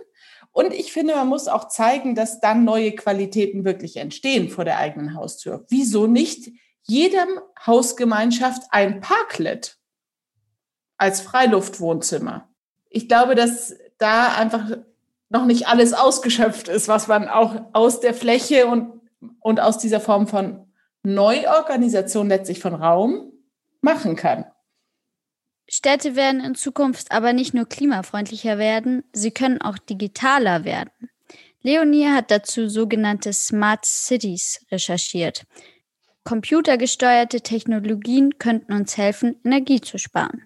Und 0.50 0.72
ich 0.72 0.92
finde, 0.92 1.14
man 1.14 1.28
muss 1.28 1.46
auch 1.46 1.68
zeigen, 1.68 2.16
dass 2.16 2.40
dann 2.40 2.64
neue 2.64 2.90
Qualitäten 2.92 3.64
wirklich 3.64 3.98
entstehen 3.98 4.48
vor 4.50 4.64
der 4.64 4.78
eigenen 4.78 5.14
Haustür. 5.14 5.64
Wieso 5.68 6.08
nicht 6.08 6.50
jedem 6.82 7.28
Hausgemeinschaft 7.64 8.62
ein 8.70 9.00
Parklet 9.00 9.78
als 10.98 11.20
Freiluftwohnzimmer? 11.20 12.48
Ich 12.90 13.06
glaube, 13.06 13.36
dass 13.36 13.76
da 13.98 14.34
einfach 14.34 14.72
noch 15.28 15.46
nicht 15.46 15.68
alles 15.68 15.92
ausgeschöpft 15.92 16.66
ist, 16.66 16.88
was 16.88 17.06
man 17.06 17.28
auch 17.28 17.54
aus 17.72 18.00
der 18.00 18.12
Fläche 18.12 18.66
und 18.66 18.95
und 19.40 19.60
aus 19.60 19.78
dieser 19.78 20.00
Form 20.00 20.26
von 20.26 20.66
Neuorganisation 21.02 22.28
letztlich 22.28 22.60
von 22.60 22.74
Raum 22.74 23.32
machen 23.80 24.16
kann. 24.16 24.44
Städte 25.68 26.14
werden 26.14 26.40
in 26.40 26.54
Zukunft 26.54 27.10
aber 27.10 27.32
nicht 27.32 27.54
nur 27.54 27.66
klimafreundlicher 27.66 28.58
werden, 28.58 29.04
sie 29.12 29.30
können 29.30 29.60
auch 29.60 29.78
digitaler 29.78 30.64
werden. 30.64 30.90
Leonie 31.62 32.08
hat 32.08 32.30
dazu 32.30 32.68
sogenannte 32.68 33.32
Smart 33.32 33.84
Cities 33.84 34.64
recherchiert. 34.70 35.44
Computergesteuerte 36.22 37.40
Technologien 37.40 38.38
könnten 38.38 38.72
uns 38.72 38.96
helfen, 38.96 39.36
Energie 39.44 39.80
zu 39.80 39.98
sparen. 39.98 40.42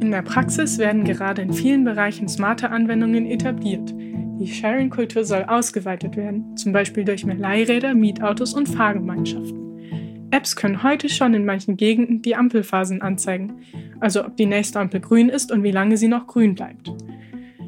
In 0.00 0.10
der 0.10 0.22
Praxis 0.22 0.78
werden 0.78 1.04
gerade 1.04 1.42
in 1.42 1.52
vielen 1.52 1.84
Bereichen 1.84 2.28
smarte 2.28 2.70
Anwendungen 2.70 3.26
etabliert, 3.26 3.94
die 4.40 4.46
Sharing-Kultur 4.46 5.24
soll 5.24 5.44
ausgeweitet 5.44 6.16
werden, 6.16 6.56
zum 6.56 6.72
Beispiel 6.72 7.04
durch 7.04 7.26
mehr 7.26 7.36
Leihräder, 7.36 7.94
Mietautos 7.94 8.54
und 8.54 8.68
Fahrgemeinschaften. 8.68 10.28
Apps 10.30 10.56
können 10.56 10.82
heute 10.82 11.10
schon 11.10 11.34
in 11.34 11.44
manchen 11.44 11.76
Gegenden 11.76 12.22
die 12.22 12.34
Ampelphasen 12.34 13.02
anzeigen, 13.02 13.60
also 14.00 14.24
ob 14.24 14.36
die 14.38 14.46
nächste 14.46 14.80
Ampel 14.80 15.00
grün 15.00 15.28
ist 15.28 15.52
und 15.52 15.62
wie 15.62 15.72
lange 15.72 15.98
sie 15.98 16.08
noch 16.08 16.26
grün 16.26 16.54
bleibt. 16.54 16.90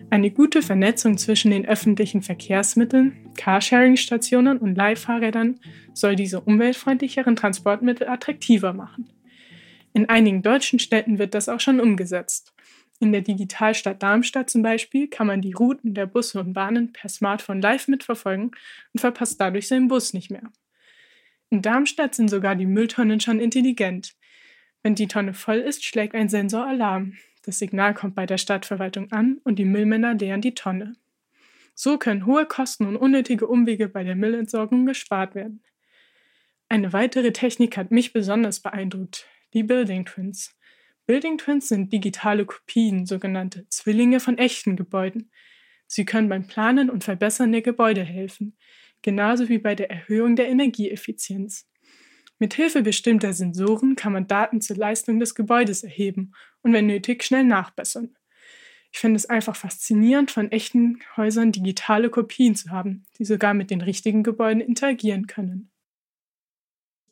Eine 0.09 0.31
gute 0.31 0.63
Vernetzung 0.63 1.19
zwischen 1.19 1.51
den 1.51 1.67
öffentlichen 1.67 2.23
Verkehrsmitteln, 2.23 3.17
Carsharing-Stationen 3.37 4.59
und 4.59 4.75
Leihfahrrädern 4.75 5.59
soll 5.93 6.17
diese 6.17 6.41
umweltfreundlicheren 6.41 7.37
Transportmittel 7.37 8.09
attraktiver 8.09 8.73
machen. 8.73 9.11
In 9.93 10.09
einigen 10.09 10.43
deutschen 10.43 10.79
Städten 10.79 11.19
wird 11.19 11.35
das 11.35 11.51
auch 11.51 11.61
schon 11.61 11.81
umgesetzt. 11.81 12.52
In 13.03 13.11
der 13.11 13.23
Digitalstadt 13.23 14.01
Darmstadt 14.01 14.49
zum 14.49 14.63
Beispiel 14.63 15.09
kann 15.09 15.27
man 15.27 15.43
die 15.43 15.55
Routen 15.55 15.93
der 15.93 16.07
Busse 16.07 16.39
und 16.39 16.53
Bahnen 16.53 16.93
per 16.93 17.11
Smartphone 17.11 17.61
live 17.61 17.89
mitverfolgen 17.89 18.53
und 18.93 19.01
verpasst 19.01 19.41
dadurch 19.41 19.67
seinen 19.67 19.89
Bus 19.89 20.15
nicht 20.15 20.31
mehr. 20.31 20.53
In 21.51 21.63
Darmstadt 21.63 22.15
sind 22.15 22.29
sogar 22.31 22.55
die 22.55 22.65
Mülltonnen 22.65 23.19
schon 23.19 23.41
intelligent. 23.41 24.15
Wenn 24.85 24.95
die 24.95 25.09
Tonne 25.09 25.35
voll 25.35 25.57
ist, 25.57 25.85
schlägt 25.85 26.15
ein 26.15 26.29
Sensor 26.29 26.65
Alarm. 26.65 27.15
Das 27.45 27.59
Signal 27.59 27.93
kommt 27.93 28.15
bei 28.15 28.25
der 28.25 28.39
Stadtverwaltung 28.39 29.11
an 29.11 29.41
und 29.43 29.59
die 29.59 29.65
Müllmänner 29.65 30.15
leeren 30.15 30.41
die 30.41 30.55
Tonne. 30.55 30.95
So 31.75 31.99
können 31.99 32.25
hohe 32.25 32.47
Kosten 32.47 32.87
und 32.87 32.97
unnötige 32.97 33.49
Umwege 33.49 33.89
bei 33.89 34.05
der 34.05 34.15
Müllentsorgung 34.15 34.87
gespart 34.87 35.35
werden. 35.35 35.61
Eine 36.69 36.93
weitere 36.93 37.33
Technik 37.33 37.77
hat 37.77 37.91
mich 37.91 38.13
besonders 38.13 38.61
beeindruckt, 38.61 39.27
die 39.55 39.65
Building 39.65 40.05
Twins. 40.05 40.57
Building 41.07 41.39
Twins 41.39 41.69
sind 41.69 41.93
digitale 41.93 42.47
Kopien, 42.47 43.07
sogenannte 43.07 43.69
Zwillinge 43.69 44.21
von 44.21 44.39
echten 44.39 44.77
Gebäuden. 44.77 45.31
Sie 45.87 46.05
können 46.05 46.29
beim 46.29 46.47
Planen 46.47 46.91
und 46.91 47.05
Verbessern 47.05 47.53
der 47.53 47.63
Gebäude 47.63 48.03
helfen, 48.03 48.57
genauso 49.03 49.49
wie 49.49 49.59
bei 49.59 49.75
der 49.75 49.91
Erhöhung 49.91 50.37
der 50.37 50.49
Energieeffizienz. 50.49 51.69
Mit 52.39 52.55
Hilfe 52.55 52.83
bestimmter 52.83 53.33
Sensoren 53.33 53.95
kann 53.95 54.13
man 54.13 54.27
Daten 54.27 54.61
zur 54.61 54.77
Leistung 54.77 55.21
des 55.21 55.35
Gebäudes 55.35 55.83
erheben 55.83 56.33
und 56.63 56.73
wenn 56.73 56.87
nötig 56.87 57.25
schnell 57.25 57.45
nachbessern. 57.45 58.17
Ich 58.93 58.99
finde 58.99 59.17
es 59.17 59.27
einfach 59.27 59.57
faszinierend, 59.57 60.31
von 60.31 60.53
echten 60.53 61.01
Häusern 61.17 61.51
digitale 61.51 62.11
Kopien 62.11 62.55
zu 62.55 62.71
haben, 62.71 63.05
die 63.19 63.25
sogar 63.25 63.55
mit 63.55 63.71
den 63.71 63.81
richtigen 63.81 64.23
Gebäuden 64.23 64.61
interagieren 64.61 65.27
können. 65.27 65.71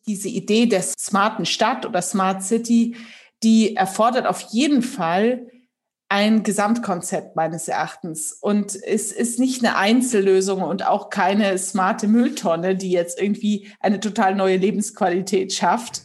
Diese 0.07 0.29
Idee 0.29 0.67
der 0.67 0.83
smarten 0.83 1.47
Stadt 1.47 1.87
oder 1.87 2.03
Smart 2.03 2.43
City 2.43 2.97
die 3.43 3.77
erfordert 3.77 4.27
auf 4.27 4.41
jeden 4.51 4.83
Fall 4.83 5.47
ein 6.11 6.43
Gesamtkonzept 6.43 7.37
meines 7.37 7.69
Erachtens. 7.69 8.33
Und 8.33 8.75
es 8.75 9.13
ist 9.13 9.39
nicht 9.39 9.65
eine 9.65 9.77
Einzellösung 9.77 10.63
und 10.63 10.85
auch 10.85 11.09
keine 11.09 11.57
smarte 11.57 12.09
Mülltonne, 12.09 12.75
die 12.75 12.91
jetzt 12.91 13.21
irgendwie 13.21 13.69
eine 13.79 14.01
total 14.01 14.35
neue 14.35 14.57
Lebensqualität 14.57 15.53
schafft. 15.53 16.03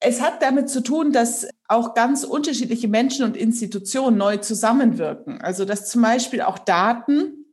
Es 0.00 0.20
hat 0.20 0.42
damit 0.42 0.68
zu 0.68 0.82
tun, 0.82 1.12
dass 1.12 1.46
auch 1.68 1.94
ganz 1.94 2.24
unterschiedliche 2.24 2.88
Menschen 2.88 3.24
und 3.24 3.36
Institutionen 3.36 4.18
neu 4.18 4.38
zusammenwirken. 4.38 5.40
Also 5.40 5.64
dass 5.64 5.88
zum 5.88 6.02
Beispiel 6.02 6.42
auch 6.42 6.58
Daten 6.58 7.46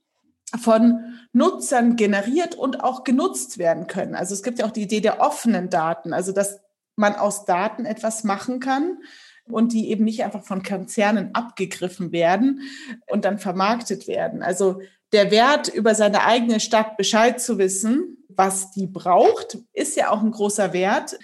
von 0.59 1.17
Nutzern 1.33 1.95
generiert 1.95 2.55
und 2.55 2.83
auch 2.83 3.03
genutzt 3.03 3.59
werden 3.59 3.85
können. 3.85 4.15
Also 4.15 4.33
es 4.33 4.41
gibt 4.41 4.59
ja 4.59 4.65
auch 4.65 4.71
die 4.71 4.83
Idee 4.83 5.01
der 5.01 5.21
offenen 5.21 5.69
Daten, 5.69 6.13
also 6.13 6.31
dass 6.31 6.62
man 6.95 7.15
aus 7.15 7.45
Daten 7.45 7.85
etwas 7.85 8.23
machen 8.23 8.59
kann 8.59 8.97
und 9.45 9.73
die 9.73 9.89
eben 9.89 10.03
nicht 10.03 10.23
einfach 10.23 10.43
von 10.43 10.63
Konzernen 10.63 11.33
abgegriffen 11.33 12.11
werden 12.11 12.61
und 13.07 13.25
dann 13.25 13.39
vermarktet 13.39 14.07
werden. 14.07 14.41
Also 14.41 14.81
der 15.11 15.31
Wert 15.31 15.67
über 15.67 15.95
seine 15.95 16.23
eigene 16.25 16.59
Stadt 16.59 16.97
Bescheid 16.97 17.39
zu 17.39 17.57
wissen, 17.57 18.17
was 18.29 18.71
die 18.71 18.87
braucht, 18.87 19.59
ist 19.73 19.95
ja 19.95 20.09
auch 20.09 20.21
ein 20.21 20.31
großer 20.31 20.73
Wert. 20.73 21.17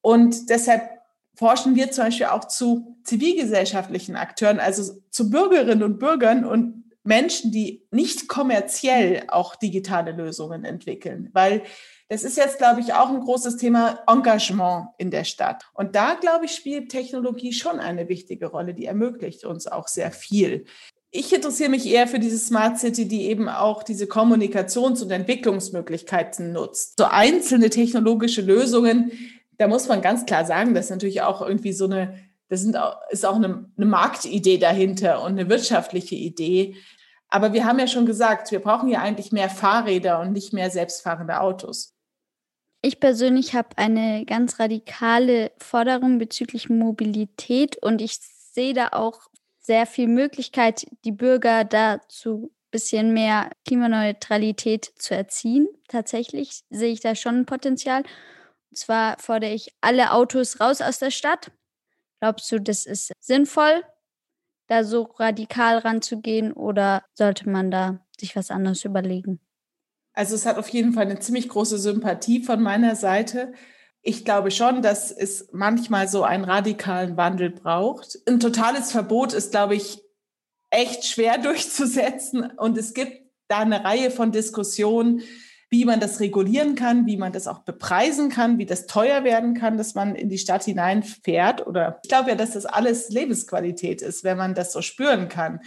Und 0.00 0.48
deshalb 0.50 0.82
forschen 1.34 1.74
wir 1.74 1.90
zum 1.90 2.04
Beispiel 2.04 2.26
auch 2.26 2.46
zu 2.46 2.96
zivilgesellschaftlichen 3.04 4.16
Akteuren, 4.16 4.60
also 4.60 4.94
zu 5.10 5.30
Bürgerinnen 5.30 5.82
und 5.82 5.98
Bürgern 5.98 6.44
und 6.44 6.84
Menschen, 7.02 7.52
die 7.52 7.86
nicht 7.90 8.28
kommerziell 8.28 9.24
auch 9.28 9.56
digitale 9.56 10.12
Lösungen 10.12 10.64
entwickeln, 10.64 11.28
weil 11.32 11.62
das 12.08 12.22
ist 12.22 12.36
jetzt, 12.36 12.58
glaube 12.58 12.80
ich, 12.80 12.92
auch 12.92 13.08
ein 13.08 13.20
großes 13.20 13.56
Thema 13.56 14.02
Engagement 14.06 14.88
in 14.98 15.10
der 15.10 15.24
Stadt. 15.24 15.64
Und 15.72 15.94
da, 15.94 16.14
glaube 16.14 16.44
ich, 16.44 16.52
spielt 16.52 16.90
Technologie 16.90 17.52
schon 17.52 17.80
eine 17.80 18.08
wichtige 18.08 18.46
Rolle. 18.46 18.74
Die 18.74 18.84
ermöglicht 18.84 19.44
uns 19.44 19.66
auch 19.66 19.88
sehr 19.88 20.10
viel. 20.12 20.66
Ich 21.10 21.32
interessiere 21.32 21.70
mich 21.70 21.86
eher 21.86 22.06
für 22.06 22.18
diese 22.18 22.38
Smart 22.38 22.78
City, 22.78 23.06
die 23.06 23.26
eben 23.26 23.48
auch 23.48 23.82
diese 23.84 24.06
Kommunikations- 24.06 25.02
und 25.02 25.10
Entwicklungsmöglichkeiten 25.10 26.52
nutzt. 26.52 26.94
So 26.98 27.06
einzelne 27.06 27.70
technologische 27.70 28.42
Lösungen, 28.42 29.12
da 29.56 29.68
muss 29.68 29.88
man 29.88 30.02
ganz 30.02 30.26
klar 30.26 30.44
sagen, 30.44 30.74
das 30.74 30.86
ist 30.86 30.90
natürlich 30.90 31.22
auch 31.22 31.40
irgendwie 31.40 31.72
so 31.72 31.84
eine, 31.84 32.18
das 32.48 32.64
ist 33.10 33.24
auch 33.24 33.36
eine, 33.36 33.70
eine 33.76 33.86
Marktidee 33.86 34.58
dahinter 34.58 35.22
und 35.22 35.32
eine 35.32 35.48
wirtschaftliche 35.48 36.16
Idee. 36.16 36.76
Aber 37.28 37.52
wir 37.52 37.64
haben 37.64 37.78
ja 37.78 37.86
schon 37.86 38.06
gesagt, 38.06 38.50
wir 38.50 38.60
brauchen 38.60 38.88
ja 38.88 39.00
eigentlich 39.00 39.32
mehr 39.32 39.48
Fahrräder 39.48 40.20
und 40.20 40.32
nicht 40.32 40.52
mehr 40.52 40.70
selbstfahrende 40.70 41.40
Autos. 41.40 41.93
Ich 42.86 43.00
persönlich 43.00 43.54
habe 43.54 43.70
eine 43.76 44.26
ganz 44.26 44.60
radikale 44.60 45.52
Forderung 45.56 46.18
bezüglich 46.18 46.68
Mobilität 46.68 47.82
und 47.82 48.02
ich 48.02 48.18
sehe 48.20 48.74
da 48.74 48.88
auch 48.88 49.22
sehr 49.58 49.86
viel 49.86 50.06
Möglichkeit, 50.06 50.84
die 51.06 51.12
Bürger 51.12 51.64
dazu 51.64 52.50
ein 52.52 52.70
bisschen 52.70 53.14
mehr 53.14 53.50
Klimaneutralität 53.64 54.92
zu 54.98 55.14
erziehen. 55.14 55.66
Tatsächlich 55.88 56.60
sehe 56.68 56.92
ich 56.92 57.00
da 57.00 57.14
schon 57.14 57.36
ein 57.36 57.46
Potenzial. 57.46 58.02
Und 58.68 58.76
zwar 58.76 59.18
fordere 59.18 59.54
ich 59.54 59.74
alle 59.80 60.12
Autos 60.12 60.60
raus 60.60 60.82
aus 60.82 60.98
der 60.98 61.10
Stadt. 61.10 61.52
Glaubst 62.20 62.52
du, 62.52 62.60
das 62.60 62.84
ist 62.84 63.12
sinnvoll, 63.18 63.82
da 64.66 64.84
so 64.84 65.04
radikal 65.04 65.78
ranzugehen 65.78 66.52
oder 66.52 67.02
sollte 67.14 67.48
man 67.48 67.70
da 67.70 68.04
sich 68.20 68.36
was 68.36 68.50
anderes 68.50 68.84
überlegen? 68.84 69.40
Also 70.14 70.36
es 70.36 70.46
hat 70.46 70.56
auf 70.56 70.68
jeden 70.68 70.92
Fall 70.92 71.04
eine 71.04 71.18
ziemlich 71.18 71.48
große 71.48 71.76
Sympathie 71.78 72.42
von 72.42 72.62
meiner 72.62 72.96
Seite. 72.96 73.52
Ich 74.00 74.24
glaube 74.24 74.50
schon, 74.50 74.80
dass 74.80 75.10
es 75.10 75.48
manchmal 75.52 76.08
so 76.08 76.22
einen 76.22 76.44
radikalen 76.44 77.16
Wandel 77.16 77.50
braucht. 77.50 78.18
Ein 78.26 78.38
totales 78.38 78.92
Verbot 78.92 79.32
ist, 79.32 79.50
glaube 79.50 79.74
ich, 79.74 80.02
echt 80.70 81.04
schwer 81.04 81.38
durchzusetzen. 81.42 82.44
Und 82.56 82.78
es 82.78 82.94
gibt 82.94 83.22
da 83.48 83.58
eine 83.58 83.84
Reihe 83.84 84.10
von 84.10 84.30
Diskussionen, 84.30 85.22
wie 85.70 85.84
man 85.84 85.98
das 85.98 86.20
regulieren 86.20 86.76
kann, 86.76 87.06
wie 87.06 87.16
man 87.16 87.32
das 87.32 87.48
auch 87.48 87.60
bepreisen 87.60 88.28
kann, 88.28 88.58
wie 88.58 88.66
das 88.66 88.86
teuer 88.86 89.24
werden 89.24 89.54
kann, 89.54 89.76
dass 89.76 89.96
man 89.96 90.14
in 90.14 90.28
die 90.28 90.38
Stadt 90.38 90.62
hineinfährt. 90.62 91.66
Oder 91.66 91.98
ich 92.04 92.08
glaube 92.08 92.30
ja, 92.30 92.36
dass 92.36 92.52
das 92.52 92.64
alles 92.64 93.08
Lebensqualität 93.08 94.00
ist, 94.00 94.22
wenn 94.22 94.38
man 94.38 94.54
das 94.54 94.72
so 94.72 94.82
spüren 94.82 95.28
kann. 95.28 95.60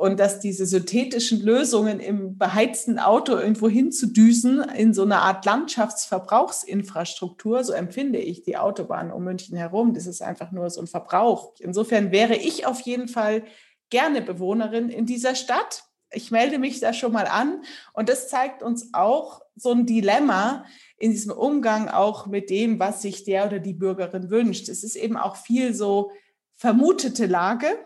Und 0.00 0.18
dass 0.18 0.40
diese 0.40 0.64
synthetischen 0.64 1.42
Lösungen 1.42 2.00
im 2.00 2.38
beheizten 2.38 2.98
Auto 2.98 3.36
irgendwo 3.36 3.68
hinzudüsen 3.68 4.62
in 4.74 4.94
so 4.94 5.02
eine 5.02 5.18
Art 5.18 5.44
Landschaftsverbrauchsinfrastruktur, 5.44 7.62
so 7.64 7.74
empfinde 7.74 8.18
ich 8.18 8.42
die 8.42 8.56
Autobahn 8.56 9.12
um 9.12 9.24
München 9.24 9.58
herum. 9.58 9.92
Das 9.92 10.06
ist 10.06 10.22
einfach 10.22 10.52
nur 10.52 10.70
so 10.70 10.80
ein 10.80 10.86
Verbrauch. 10.86 11.52
Insofern 11.58 12.12
wäre 12.12 12.34
ich 12.34 12.64
auf 12.64 12.80
jeden 12.80 13.08
Fall 13.08 13.42
gerne 13.90 14.22
Bewohnerin 14.22 14.88
in 14.88 15.04
dieser 15.04 15.34
Stadt. 15.34 15.84
Ich 16.12 16.30
melde 16.30 16.58
mich 16.58 16.80
da 16.80 16.94
schon 16.94 17.12
mal 17.12 17.26
an 17.26 17.62
und 17.92 18.08
das 18.08 18.30
zeigt 18.30 18.62
uns 18.62 18.94
auch 18.94 19.42
so 19.54 19.72
ein 19.72 19.84
Dilemma 19.84 20.64
in 20.96 21.10
diesem 21.10 21.32
Umgang 21.32 21.88
auch 21.88 22.26
mit 22.26 22.48
dem, 22.48 22.78
was 22.78 23.02
sich 23.02 23.24
der 23.24 23.44
oder 23.44 23.58
die 23.58 23.74
Bürgerin 23.74 24.30
wünscht. 24.30 24.70
Es 24.70 24.82
ist 24.82 24.96
eben 24.96 25.18
auch 25.18 25.36
viel 25.36 25.74
so 25.74 26.10
vermutete 26.56 27.26
Lage 27.26 27.76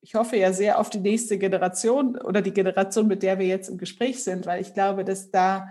ich 0.00 0.14
hoffe 0.14 0.36
ja 0.36 0.52
sehr 0.52 0.78
auf 0.78 0.90
die 0.90 1.00
nächste 1.00 1.38
Generation 1.38 2.16
oder 2.16 2.42
die 2.42 2.52
Generation, 2.52 3.06
mit 3.06 3.22
der 3.22 3.38
wir 3.38 3.46
jetzt 3.46 3.68
im 3.68 3.78
Gespräch 3.78 4.22
sind, 4.22 4.46
weil 4.46 4.60
ich 4.60 4.74
glaube, 4.74 5.04
dass 5.04 5.30
da 5.30 5.68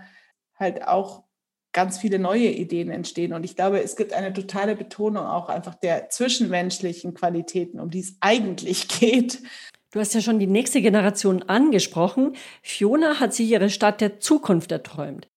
halt 0.54 0.86
auch 0.86 1.24
ganz 1.72 1.98
viele 1.98 2.18
neue 2.18 2.48
Ideen 2.48 2.90
entstehen. 2.90 3.32
Und 3.32 3.44
ich 3.44 3.56
glaube, 3.56 3.82
es 3.82 3.96
gibt 3.96 4.12
eine 4.12 4.32
totale 4.32 4.74
Betonung 4.74 5.24
auch 5.24 5.48
einfach 5.48 5.74
der 5.74 6.08
zwischenmenschlichen 6.08 7.14
Qualitäten, 7.14 7.78
um 7.78 7.90
die 7.90 8.00
es 8.00 8.16
eigentlich 8.20 8.88
geht. 9.00 9.42
Du 9.90 10.00
hast 10.00 10.14
ja 10.14 10.20
schon 10.20 10.38
die 10.38 10.46
nächste 10.46 10.82
Generation 10.82 11.42
angesprochen. 11.44 12.36
Fiona 12.62 13.20
hat 13.20 13.32
sich 13.32 13.50
ihre 13.50 13.70
Stadt 13.70 14.00
der 14.00 14.20
Zukunft 14.20 14.70
erträumt. 14.70 15.28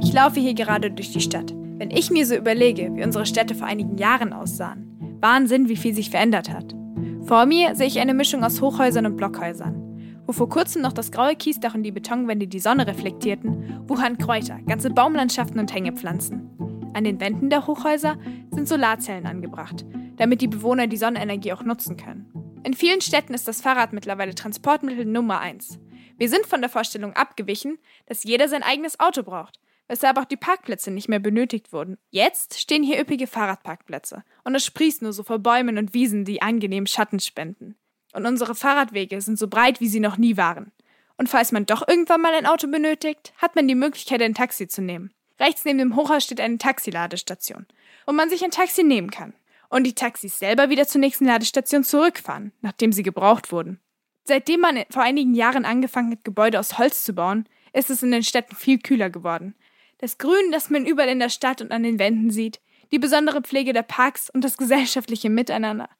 Ich 0.00 0.12
laufe 0.14 0.40
hier 0.40 0.54
gerade 0.54 0.90
durch 0.90 1.12
die 1.12 1.20
Stadt. 1.20 1.52
Wenn 1.76 1.90
ich 1.90 2.10
mir 2.10 2.24
so 2.26 2.34
überlege, 2.34 2.94
wie 2.94 3.04
unsere 3.04 3.26
Städte 3.26 3.54
vor 3.54 3.66
einigen 3.66 3.98
Jahren 3.98 4.32
aussahen, 4.32 4.87
Wahnsinn, 5.20 5.68
wie 5.68 5.76
viel 5.76 5.94
sich 5.94 6.10
verändert 6.10 6.50
hat. 6.50 6.74
Vor 7.22 7.46
mir 7.46 7.74
sehe 7.74 7.86
ich 7.86 7.98
eine 7.98 8.14
Mischung 8.14 8.44
aus 8.44 8.60
Hochhäusern 8.60 9.06
und 9.06 9.16
Blockhäusern. 9.16 10.22
Wo 10.26 10.32
vor 10.32 10.48
kurzem 10.48 10.82
noch 10.82 10.92
das 10.92 11.10
graue 11.10 11.34
Kiesdach 11.34 11.74
und 11.74 11.82
die 11.82 11.90
Betonwände 11.90 12.46
die 12.46 12.60
Sonne 12.60 12.86
reflektierten, 12.86 13.82
wuchern 13.88 14.18
Kräuter, 14.18 14.60
ganze 14.66 14.90
Baumlandschaften 14.90 15.58
und 15.58 15.74
Hängepflanzen. 15.74 16.50
An 16.94 17.04
den 17.04 17.20
Wänden 17.20 17.50
der 17.50 17.66
Hochhäuser 17.66 18.16
sind 18.50 18.68
Solarzellen 18.68 19.26
angebracht, 19.26 19.84
damit 20.16 20.40
die 20.40 20.48
Bewohner 20.48 20.86
die 20.86 20.96
Sonnenenergie 20.96 21.52
auch 21.52 21.62
nutzen 21.62 21.96
können. 21.96 22.32
In 22.64 22.74
vielen 22.74 23.00
Städten 23.00 23.34
ist 23.34 23.48
das 23.48 23.60
Fahrrad 23.60 23.92
mittlerweile 23.92 24.34
Transportmittel 24.34 25.04
Nummer 25.04 25.40
eins. 25.40 25.78
Wir 26.16 26.28
sind 26.28 26.46
von 26.46 26.60
der 26.60 26.70
Vorstellung 26.70 27.12
abgewichen, 27.14 27.78
dass 28.06 28.24
jeder 28.24 28.48
sein 28.48 28.62
eigenes 28.62 29.00
Auto 29.00 29.22
braucht 29.22 29.58
weshalb 29.88 30.18
auch 30.18 30.24
die 30.24 30.36
Parkplätze 30.36 30.90
nicht 30.90 31.08
mehr 31.08 31.18
benötigt 31.18 31.72
wurden. 31.72 31.98
Jetzt 32.10 32.60
stehen 32.60 32.82
hier 32.82 33.00
üppige 33.00 33.26
Fahrradparkplätze 33.26 34.22
und 34.44 34.54
es 34.54 34.64
sprießt 34.64 35.02
nur 35.02 35.12
so 35.12 35.24
vor 35.24 35.40
Bäumen 35.40 35.78
und 35.78 35.94
Wiesen, 35.94 36.24
die 36.24 36.42
angenehm 36.42 36.86
Schatten 36.86 37.18
spenden. 37.18 37.74
Und 38.12 38.26
unsere 38.26 38.54
Fahrradwege 38.54 39.20
sind 39.20 39.38
so 39.38 39.48
breit, 39.48 39.80
wie 39.80 39.88
sie 39.88 40.00
noch 40.00 40.16
nie 40.16 40.36
waren. 40.36 40.72
Und 41.16 41.28
falls 41.28 41.52
man 41.52 41.66
doch 41.66 41.86
irgendwann 41.86 42.20
mal 42.20 42.32
ein 42.32 42.46
Auto 42.46 42.68
benötigt, 42.68 43.32
hat 43.38 43.56
man 43.56 43.66
die 43.66 43.74
Möglichkeit, 43.74 44.22
ein 44.22 44.34
Taxi 44.34 44.68
zu 44.68 44.82
nehmen. 44.82 45.12
Rechts 45.40 45.64
neben 45.64 45.78
dem 45.78 45.96
Hochhaus 45.96 46.24
steht 46.24 46.40
eine 46.40 46.58
Taxiladestation, 46.58 47.66
wo 48.06 48.12
man 48.12 48.30
sich 48.30 48.44
ein 48.44 48.50
Taxi 48.50 48.84
nehmen 48.84 49.10
kann. 49.10 49.34
Und 49.68 49.84
die 49.84 49.94
Taxis 49.94 50.38
selber 50.38 50.70
wieder 50.70 50.86
zur 50.86 51.00
nächsten 51.00 51.26
Ladestation 51.26 51.84
zurückfahren, 51.84 52.52
nachdem 52.60 52.92
sie 52.92 53.02
gebraucht 53.02 53.52
wurden. 53.52 53.80
Seitdem 54.24 54.60
man 54.60 54.84
vor 54.90 55.02
einigen 55.02 55.34
Jahren 55.34 55.64
angefangen 55.64 56.12
hat, 56.12 56.24
Gebäude 56.24 56.58
aus 56.58 56.78
Holz 56.78 57.04
zu 57.04 57.12
bauen, 57.12 57.48
ist 57.72 57.90
es 57.90 58.02
in 58.02 58.10
den 58.10 58.22
Städten 58.22 58.56
viel 58.56 58.78
kühler 58.78 59.10
geworden. 59.10 59.54
Das 59.98 60.18
Grün, 60.18 60.52
das 60.52 60.70
man 60.70 60.86
überall 60.86 61.08
in 61.08 61.18
der 61.18 61.28
Stadt 61.28 61.60
und 61.60 61.72
an 61.72 61.82
den 61.82 61.98
Wänden 61.98 62.30
sieht, 62.30 62.60
die 62.92 62.98
besondere 62.98 63.42
Pflege 63.42 63.72
der 63.72 63.82
Parks 63.82 64.30
und 64.30 64.42
das 64.42 64.56
gesellschaftliche 64.56 65.28
Miteinander. 65.28 65.90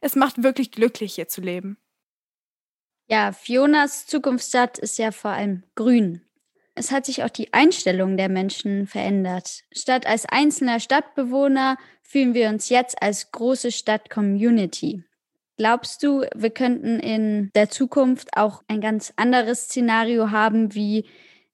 Es 0.00 0.14
macht 0.14 0.42
wirklich 0.42 0.70
glücklich, 0.70 1.14
hier 1.14 1.28
zu 1.28 1.40
leben. 1.40 1.76
Ja, 3.08 3.32
Fionas 3.32 4.06
Zukunftsstadt 4.06 4.78
ist 4.78 4.98
ja 4.98 5.10
vor 5.12 5.32
allem 5.32 5.64
grün. 5.74 6.22
Es 6.74 6.92
hat 6.92 7.06
sich 7.06 7.24
auch 7.24 7.30
die 7.30 7.52
Einstellung 7.52 8.16
der 8.16 8.28
Menschen 8.28 8.86
verändert. 8.86 9.64
Statt 9.72 10.06
als 10.06 10.26
einzelner 10.26 10.78
Stadtbewohner 10.78 11.76
fühlen 12.02 12.34
wir 12.34 12.48
uns 12.50 12.68
jetzt 12.68 13.02
als 13.02 13.32
große 13.32 13.72
Stadt-Community. 13.72 15.02
Glaubst 15.56 16.04
du, 16.04 16.24
wir 16.36 16.50
könnten 16.50 17.00
in 17.00 17.50
der 17.56 17.68
Zukunft 17.68 18.36
auch 18.36 18.62
ein 18.68 18.80
ganz 18.80 19.12
anderes 19.16 19.64
Szenario 19.64 20.30
haben, 20.30 20.74
wie 20.74 21.04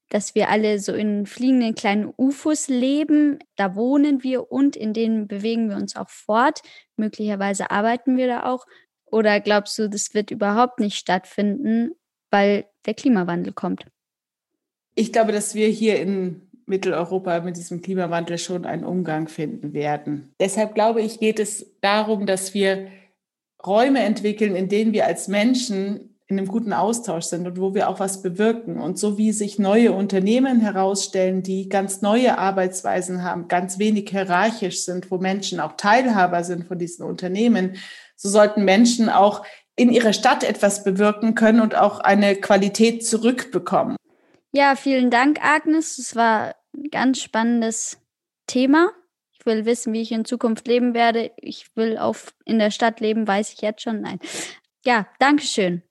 dass 0.09 0.35
wir 0.35 0.49
alle 0.49 0.79
so 0.79 0.93
in 0.93 1.27
fliegenden 1.27 1.75
kleinen 1.75 2.13
UFOs 2.17 2.69
leben. 2.69 3.39
Da 3.57 3.75
wohnen 3.75 4.23
wir 4.23 4.51
und 4.51 4.77
in 4.77 4.93
denen 4.93 5.27
bewegen 5.27 5.69
wir 5.69 5.77
uns 5.77 5.97
auch 5.97 6.11
fort. 6.11 6.61
Möglicherweise 6.97 7.71
arbeiten 7.71 8.17
wir 8.17 8.27
da 8.27 8.45
auch. 8.45 8.65
Oder 9.07 9.41
glaubst 9.41 9.79
du, 9.79 9.89
das 9.89 10.15
wird 10.15 10.31
überhaupt 10.31 10.81
nicht 10.81 10.97
stattfinden, 10.97 11.93
weil 12.31 12.67
der 12.87 12.95
Klimawandel 12.95 13.53
kommt? 13.53 13.87
Ich 14.95 15.13
glaube, 15.13 15.33
dass 15.33 15.55
wir 15.55 15.69
hier 15.69 16.01
in 16.01 16.43
Mitteleuropa 16.67 17.41
mit 17.41 17.57
diesem 17.57 17.83
Klimawandel 17.83 18.39
schon 18.39 18.65
einen 18.65 18.85
Umgang 18.85 19.29
finden 19.29 19.73
werden. 19.73 20.35
Deshalb 20.41 20.75
glaube 20.75 21.03
ich, 21.03 21.21
geht 21.21 21.39
es 21.39 21.77
darum, 21.81 22.27
dass 22.27 22.55
wir 22.55 22.89
Räume 23.65 24.01
entwickeln, 24.01 24.57
in 24.57 24.69
denen 24.69 24.93
wir 24.93 25.07
als 25.07 25.29
Menschen 25.29 26.14
in 26.27 26.39
einem 26.39 26.49
guten 26.49 26.73
Austausch 26.73 27.25
sind 27.25 27.47
und 27.47 27.59
wo 27.59 27.75
wir 27.75 27.89
auch 27.89 28.01
was 28.01 28.23
bewirken. 28.23 28.81
Und 28.81 28.99
so 28.99 29.19
wie 29.19 29.33
sich 29.33 29.59
neue 29.59 29.93
Unternehmen 29.93 30.61
herausstellen, 30.61 31.43
die 31.43 31.69
ganz 31.69 32.01
neue 32.01 32.39
Arbeitsweisen 32.39 33.23
haben, 33.23 33.49
ganz 33.49 33.79
wenig 33.79 34.09
hierarchisch 34.09 34.85
sind, 34.85 35.11
wo 35.11 35.19
Menschen 35.19 35.61
auch 35.61 35.77
Teilhaber 35.77 36.43
sind 36.43 36.67
von 36.67 36.79
diesen 36.79 37.05
Unternehmen, 37.05 37.77
so 38.17 38.29
sollten 38.29 38.65
Menschen 38.65 39.11
auch 39.11 39.45
in 39.77 39.91
ihrer 39.91 40.13
Stadt 40.13 40.45
etwas 40.45 40.85
bewirken 40.85 41.35
können 41.35 41.61
und 41.61 41.75
auch 41.75 42.01
eine 42.01 42.37
Qualität 42.37 43.05
zurückbekommen. 43.05 43.97
Ja, 44.53 44.77
vielen 44.77 45.11
Dank, 45.11 45.45
Agnes. 45.45 45.99
Es 45.99 46.15
war 46.15 46.55
ein 46.75 46.91
ganz 46.91 47.21
spannendes 47.21 47.99
Thema. 48.47 48.93
Ich 49.33 49.45
will 49.45 49.67
wissen, 49.67 49.93
wie 49.93 50.01
ich 50.01 50.13
in 50.13 50.25
Zukunft 50.25 50.69
leben 50.69 50.95
werde. 50.95 51.33
Ich 51.37 51.77
will 51.77 51.99
auch 51.99 52.17
in 52.45 52.59
der 52.59 52.71
Stadt 52.71 53.01
leben, 53.01 53.27
weiß 53.27 53.53
ich 53.53 53.61
jetzt 53.61 53.83
schon. 53.83 54.01
Nein. 54.01 54.21
Ja, 54.87 55.07
Dankeschön. 55.19 55.83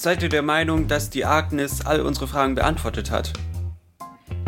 Seid 0.00 0.22
ihr 0.22 0.28
der 0.28 0.42
Meinung, 0.42 0.86
dass 0.86 1.10
die 1.10 1.24
Agnes 1.24 1.84
all 1.84 2.02
unsere 2.02 2.28
Fragen 2.28 2.54
beantwortet 2.54 3.10
hat? 3.10 3.32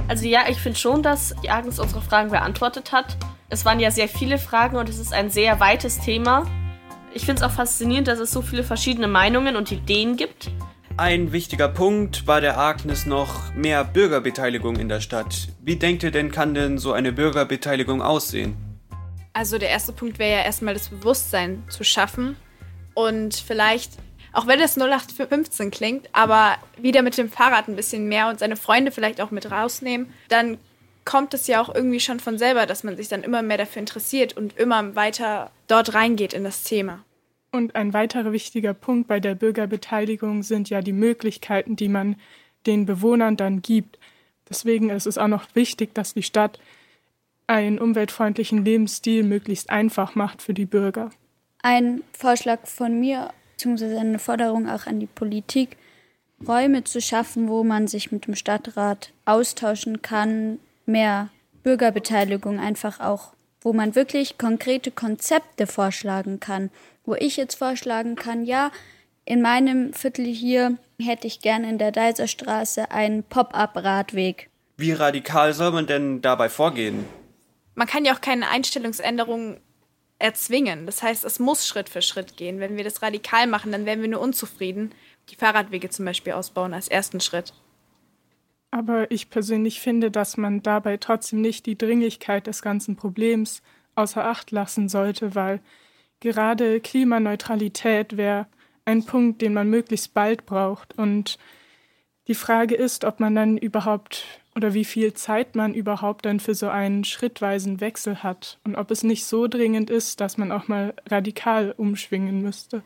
Also 0.06 0.24
ja, 0.24 0.42
ich 0.48 0.58
finde 0.58 0.78
schon, 0.78 1.02
dass 1.02 1.34
die 1.42 1.50
Agnes 1.50 1.80
unsere 1.80 2.00
Fragen 2.00 2.30
beantwortet 2.30 2.92
hat. 2.92 3.16
Es 3.48 3.64
waren 3.64 3.80
ja 3.80 3.90
sehr 3.90 4.06
viele 4.06 4.38
Fragen 4.38 4.76
und 4.76 4.88
es 4.88 5.00
ist 5.00 5.12
ein 5.12 5.28
sehr 5.28 5.58
weites 5.58 5.98
Thema. 5.98 6.46
Ich 7.14 7.24
finde 7.24 7.42
es 7.42 7.42
auch 7.42 7.50
faszinierend, 7.52 8.06
dass 8.06 8.20
es 8.20 8.30
so 8.30 8.42
viele 8.42 8.62
verschiedene 8.62 9.08
Meinungen 9.08 9.56
und 9.56 9.72
Ideen 9.72 10.16
gibt. 10.16 10.52
Ein 10.96 11.32
wichtiger 11.32 11.68
Punkt 11.68 12.28
war 12.28 12.40
der 12.40 12.56
Agnes 12.56 13.04
noch 13.04 13.52
mehr 13.52 13.82
Bürgerbeteiligung 13.82 14.76
in 14.76 14.88
der 14.88 15.00
Stadt. 15.00 15.48
Wie 15.60 15.74
denkt 15.74 16.04
ihr 16.04 16.12
denn, 16.12 16.30
kann 16.30 16.54
denn 16.54 16.78
so 16.78 16.92
eine 16.92 17.10
Bürgerbeteiligung 17.10 18.02
aussehen? 18.02 18.56
Also 19.32 19.58
der 19.58 19.70
erste 19.70 19.92
Punkt 19.92 20.20
wäre 20.20 20.30
ja 20.30 20.44
erstmal 20.44 20.74
das 20.74 20.90
Bewusstsein 20.90 21.64
zu 21.68 21.82
schaffen 21.82 22.36
und 22.94 23.34
vielleicht 23.34 23.94
auch 24.32 24.46
wenn 24.46 24.60
es 24.60 24.76
0815 24.76 25.70
klingt, 25.70 26.08
aber 26.12 26.56
wieder 26.76 27.02
mit 27.02 27.18
dem 27.18 27.30
Fahrrad 27.30 27.68
ein 27.68 27.76
bisschen 27.76 28.08
mehr 28.08 28.28
und 28.28 28.38
seine 28.38 28.56
Freunde 28.56 28.92
vielleicht 28.92 29.20
auch 29.20 29.30
mit 29.30 29.50
rausnehmen, 29.50 30.12
dann 30.28 30.58
kommt 31.04 31.34
es 31.34 31.46
ja 31.46 31.60
auch 31.60 31.74
irgendwie 31.74 32.00
schon 32.00 32.20
von 32.20 32.38
selber, 32.38 32.66
dass 32.66 32.84
man 32.84 32.96
sich 32.96 33.08
dann 33.08 33.22
immer 33.22 33.42
mehr 33.42 33.58
dafür 33.58 33.80
interessiert 33.80 34.36
und 34.36 34.56
immer 34.58 34.94
weiter 34.94 35.50
dort 35.66 35.94
reingeht 35.94 36.32
in 36.32 36.44
das 36.44 36.62
Thema. 36.62 37.04
Und 37.52 37.74
ein 37.74 37.92
weiterer 37.92 38.32
wichtiger 38.32 38.74
Punkt 38.74 39.08
bei 39.08 39.18
der 39.18 39.34
Bürgerbeteiligung 39.34 40.42
sind 40.42 40.70
ja 40.70 40.82
die 40.82 40.92
Möglichkeiten, 40.92 41.74
die 41.74 41.88
man 41.88 42.16
den 42.66 42.86
Bewohnern 42.86 43.36
dann 43.36 43.62
gibt. 43.62 43.98
Deswegen 44.48 44.90
ist 44.90 45.06
es 45.06 45.18
auch 45.18 45.28
noch 45.28 45.46
wichtig, 45.54 45.94
dass 45.94 46.14
die 46.14 46.22
Stadt 46.22 46.60
einen 47.46 47.80
umweltfreundlichen 47.80 48.64
Lebensstil 48.64 49.24
möglichst 49.24 49.70
einfach 49.70 50.14
macht 50.14 50.42
für 50.42 50.54
die 50.54 50.66
Bürger. 50.66 51.10
Ein 51.62 52.02
Vorschlag 52.12 52.66
von 52.66 53.00
mir 53.00 53.30
beziehungsweise 53.61 54.01
eine 54.01 54.18
Forderung 54.18 54.70
auch 54.70 54.87
an 54.87 55.01
die 55.01 55.07
Politik, 55.07 55.77
Räume 56.49 56.85
zu 56.85 57.03
schaffen, 57.03 57.49
wo 57.49 57.62
man 57.62 57.88
sich 57.88 58.11
mit 58.11 58.27
dem 58.27 58.35
Stadtrat 58.35 59.12
austauschen 59.27 60.01
kann, 60.01 60.59
mehr 60.87 61.29
Bürgerbeteiligung 61.62 62.59
einfach 62.59 63.01
auch, 63.01 63.35
wo 63.61 63.75
man 63.75 63.94
wirklich 63.94 64.38
konkrete 64.38 64.90
Konzepte 64.90 65.66
vorschlagen 65.66 66.40
kann, 66.40 66.70
wo 67.05 67.14
ich 67.14 67.37
jetzt 67.37 67.57
vorschlagen 67.57 68.16
kann, 68.16 68.46
ja, 68.46 68.70
in 69.27 69.42
meinem 69.42 69.92
Viertel 69.92 70.25
hier 70.25 70.79
hätte 70.99 71.27
ich 71.27 71.40
gerne 71.40 71.68
in 71.68 71.77
der 71.77 71.92
Deiserstraße 71.92 72.90
einen 72.90 73.23
Pop-up-Radweg. 73.23 74.49
Wie 74.79 74.92
radikal 74.92 75.53
soll 75.53 75.73
man 75.73 75.87
denn 75.87 76.23
dabei 76.23 76.49
vorgehen? 76.49 77.05
Man 77.75 77.87
kann 77.87 78.07
ja 78.07 78.14
auch 78.14 78.23
keine 78.23 78.49
Einstellungsänderungen 78.49 79.61
erzwingen. 80.20 80.87
Das 80.87 81.02
heißt, 81.02 81.24
es 81.24 81.38
muss 81.38 81.66
Schritt 81.66 81.88
für 81.88 82.02
Schritt 82.02 82.37
gehen. 82.37 82.61
Wenn 82.61 82.76
wir 82.76 82.85
das 82.85 83.02
radikal 83.02 83.46
machen, 83.46 83.72
dann 83.72 83.87
werden 83.87 84.02
wir 84.02 84.09
nur 84.09 84.20
unzufrieden. 84.20 84.92
Die 85.30 85.37
Fahrradwege 85.37 85.90
zum 85.90 86.04
Beispiel 86.04 86.35
ausbauen 86.35 86.74
als 86.74 86.88
ersten 86.88 87.20
Schritt. 87.20 87.52
Aber 88.70 89.11
ich 89.11 89.30
persönlich 89.30 89.80
finde, 89.80 90.11
dass 90.11 90.37
man 90.37 90.62
dabei 90.62 90.96
trotzdem 90.96 91.40
nicht 91.40 91.66
die 91.66 91.76
Dringlichkeit 91.76 92.46
des 92.46 92.62
ganzen 92.62 92.94
Problems 92.96 93.62
außer 93.96 94.24
Acht 94.24 94.52
lassen 94.52 94.88
sollte, 94.88 95.35
weil 95.35 95.61
gerade 96.20 96.80
Klimaneutralität 96.80 98.16
wäre 98.16 98.46
ein 98.85 99.04
Punkt, 99.04 99.42
den 99.42 99.54
man 99.54 99.68
möglichst 99.68 100.14
bald 100.14 100.46
braucht. 100.46 100.96
Und 100.96 101.38
die 102.28 102.35
Frage 102.35 102.74
ist, 102.74 103.04
ob 103.04 103.18
man 103.18 103.35
dann 103.35 103.56
überhaupt 103.56 104.24
oder 104.61 104.75
wie 104.75 104.85
viel 104.85 105.14
Zeit 105.14 105.55
man 105.55 105.73
überhaupt 105.73 106.27
dann 106.27 106.38
für 106.38 106.55
so 106.55 106.68
einen 106.68 107.05
schrittweisen 107.05 107.81
Wechsel 107.81 108.23
hat 108.23 108.59
und 108.62 108.77
ob 108.77 108.90
es 108.90 109.03
nicht 109.03 109.25
so 109.25 109.46
dringend 109.46 109.88
ist, 109.88 110.20
dass 110.20 110.37
man 110.37 110.53
auch 110.53 110.68
mal 110.68 110.92
radikal 111.09 111.73
umschwingen 111.79 112.42
müsste. 112.42 112.83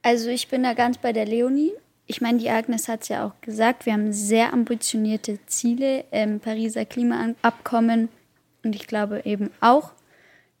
Also 0.00 0.30
ich 0.30 0.48
bin 0.48 0.62
da 0.62 0.72
ganz 0.72 0.96
bei 0.96 1.12
der 1.12 1.26
Leonie. 1.26 1.72
Ich 2.06 2.22
meine, 2.22 2.38
die 2.38 2.48
Agnes 2.48 2.88
hat 2.88 3.02
es 3.02 3.08
ja 3.08 3.26
auch 3.26 3.38
gesagt, 3.42 3.84
wir 3.84 3.92
haben 3.92 4.14
sehr 4.14 4.54
ambitionierte 4.54 5.38
Ziele 5.44 6.06
im 6.10 6.40
Pariser 6.40 6.86
Klimaabkommen 6.86 8.08
und 8.64 8.74
ich 8.74 8.86
glaube 8.86 9.20
eben 9.26 9.50
auch, 9.60 9.92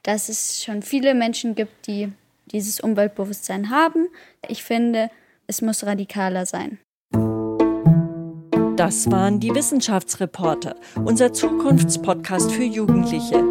dass 0.02 0.28
es 0.28 0.62
schon 0.62 0.82
viele 0.82 1.14
Menschen 1.14 1.54
gibt, 1.54 1.86
die 1.86 2.12
dieses 2.52 2.80
Umweltbewusstsein 2.80 3.70
haben. 3.70 4.08
Ich 4.46 4.62
finde, 4.62 5.10
es 5.46 5.62
muss 5.62 5.86
radikaler 5.86 6.44
sein. 6.44 6.78
Das 8.78 9.10
waren 9.10 9.40
die 9.40 9.52
Wissenschaftsreporter, 9.52 10.76
unser 11.04 11.32
Zukunftspodcast 11.32 12.52
für 12.52 12.62
Jugendliche. 12.62 13.42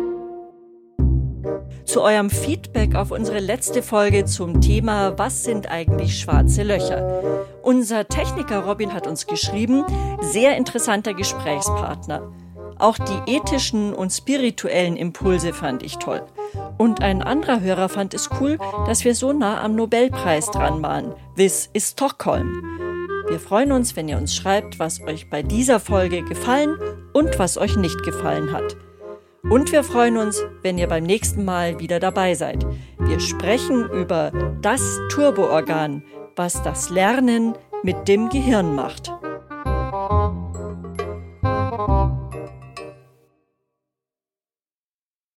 Zu 1.84 2.02
eurem 2.02 2.30
Feedback 2.30 2.96
auf 2.96 3.12
unsere 3.12 3.40
letzte 3.40 3.84
Folge 3.84 4.24
zum 4.24 4.62
Thema 4.62 5.18
Was 5.18 5.44
sind 5.44 5.70
eigentlich 5.70 6.18
schwarze 6.18 6.64
Löcher? 6.64 7.46
Unser 7.62 8.08
Techniker 8.08 8.60
Robin 8.60 8.94
hat 8.94 9.06
uns 9.06 9.28
geschrieben, 9.28 9.84
sehr 10.22 10.56
interessanter 10.56 11.14
Gesprächspartner. 11.14 12.32
Auch 12.80 12.98
die 12.98 13.34
ethischen 13.34 13.94
und 13.94 14.14
spirituellen 14.14 14.96
Impulse 14.96 15.52
fand 15.52 15.84
ich 15.84 15.98
toll. 15.98 16.22
Und 16.78 17.02
ein 17.02 17.22
anderer 17.22 17.60
Hörer 17.60 17.90
fand 17.90 18.14
es 18.14 18.30
cool, 18.40 18.58
dass 18.86 19.04
wir 19.04 19.14
so 19.14 19.34
nah 19.34 19.62
am 19.62 19.76
Nobelpreis 19.76 20.52
dran 20.52 20.82
waren. 20.82 21.14
This 21.36 21.70
is 21.74 21.90
Stockholm. 21.90 22.87
Wir 23.30 23.40
freuen 23.42 23.74
uns, 23.74 23.98
wenn 23.98 24.08
ihr 24.08 24.18
uns 24.18 24.34
schreibt, 24.34 24.80
was 24.80 25.02
euch 25.02 25.30
bei 25.30 25.44
dieser 25.44 25.82
Folge 25.82 26.24
gefallen 26.24 26.78
und 27.12 27.38
was 27.38 27.58
euch 27.58 27.76
nicht 27.76 28.02
gefallen 28.04 28.54
hat. 28.54 28.78
Und 29.44 29.72
wir 29.74 29.84
freuen 29.84 30.18
uns, 30.18 30.44
wenn 30.62 30.78
ihr 30.78 30.88
beim 30.88 31.04
nächsten 31.04 31.44
Mal 31.44 31.80
wieder 31.80 32.00
dabei 32.00 32.36
seid. 32.36 32.66
Wir 33.00 33.20
sprechen 33.20 33.90
über 33.90 34.32
das 34.62 34.82
Turboorgan, 35.10 36.04
was 36.38 36.64
das 36.64 36.90
Lernen 36.90 37.56
mit 37.84 38.08
dem 38.08 38.30
Gehirn 38.30 38.76
macht. 38.76 39.12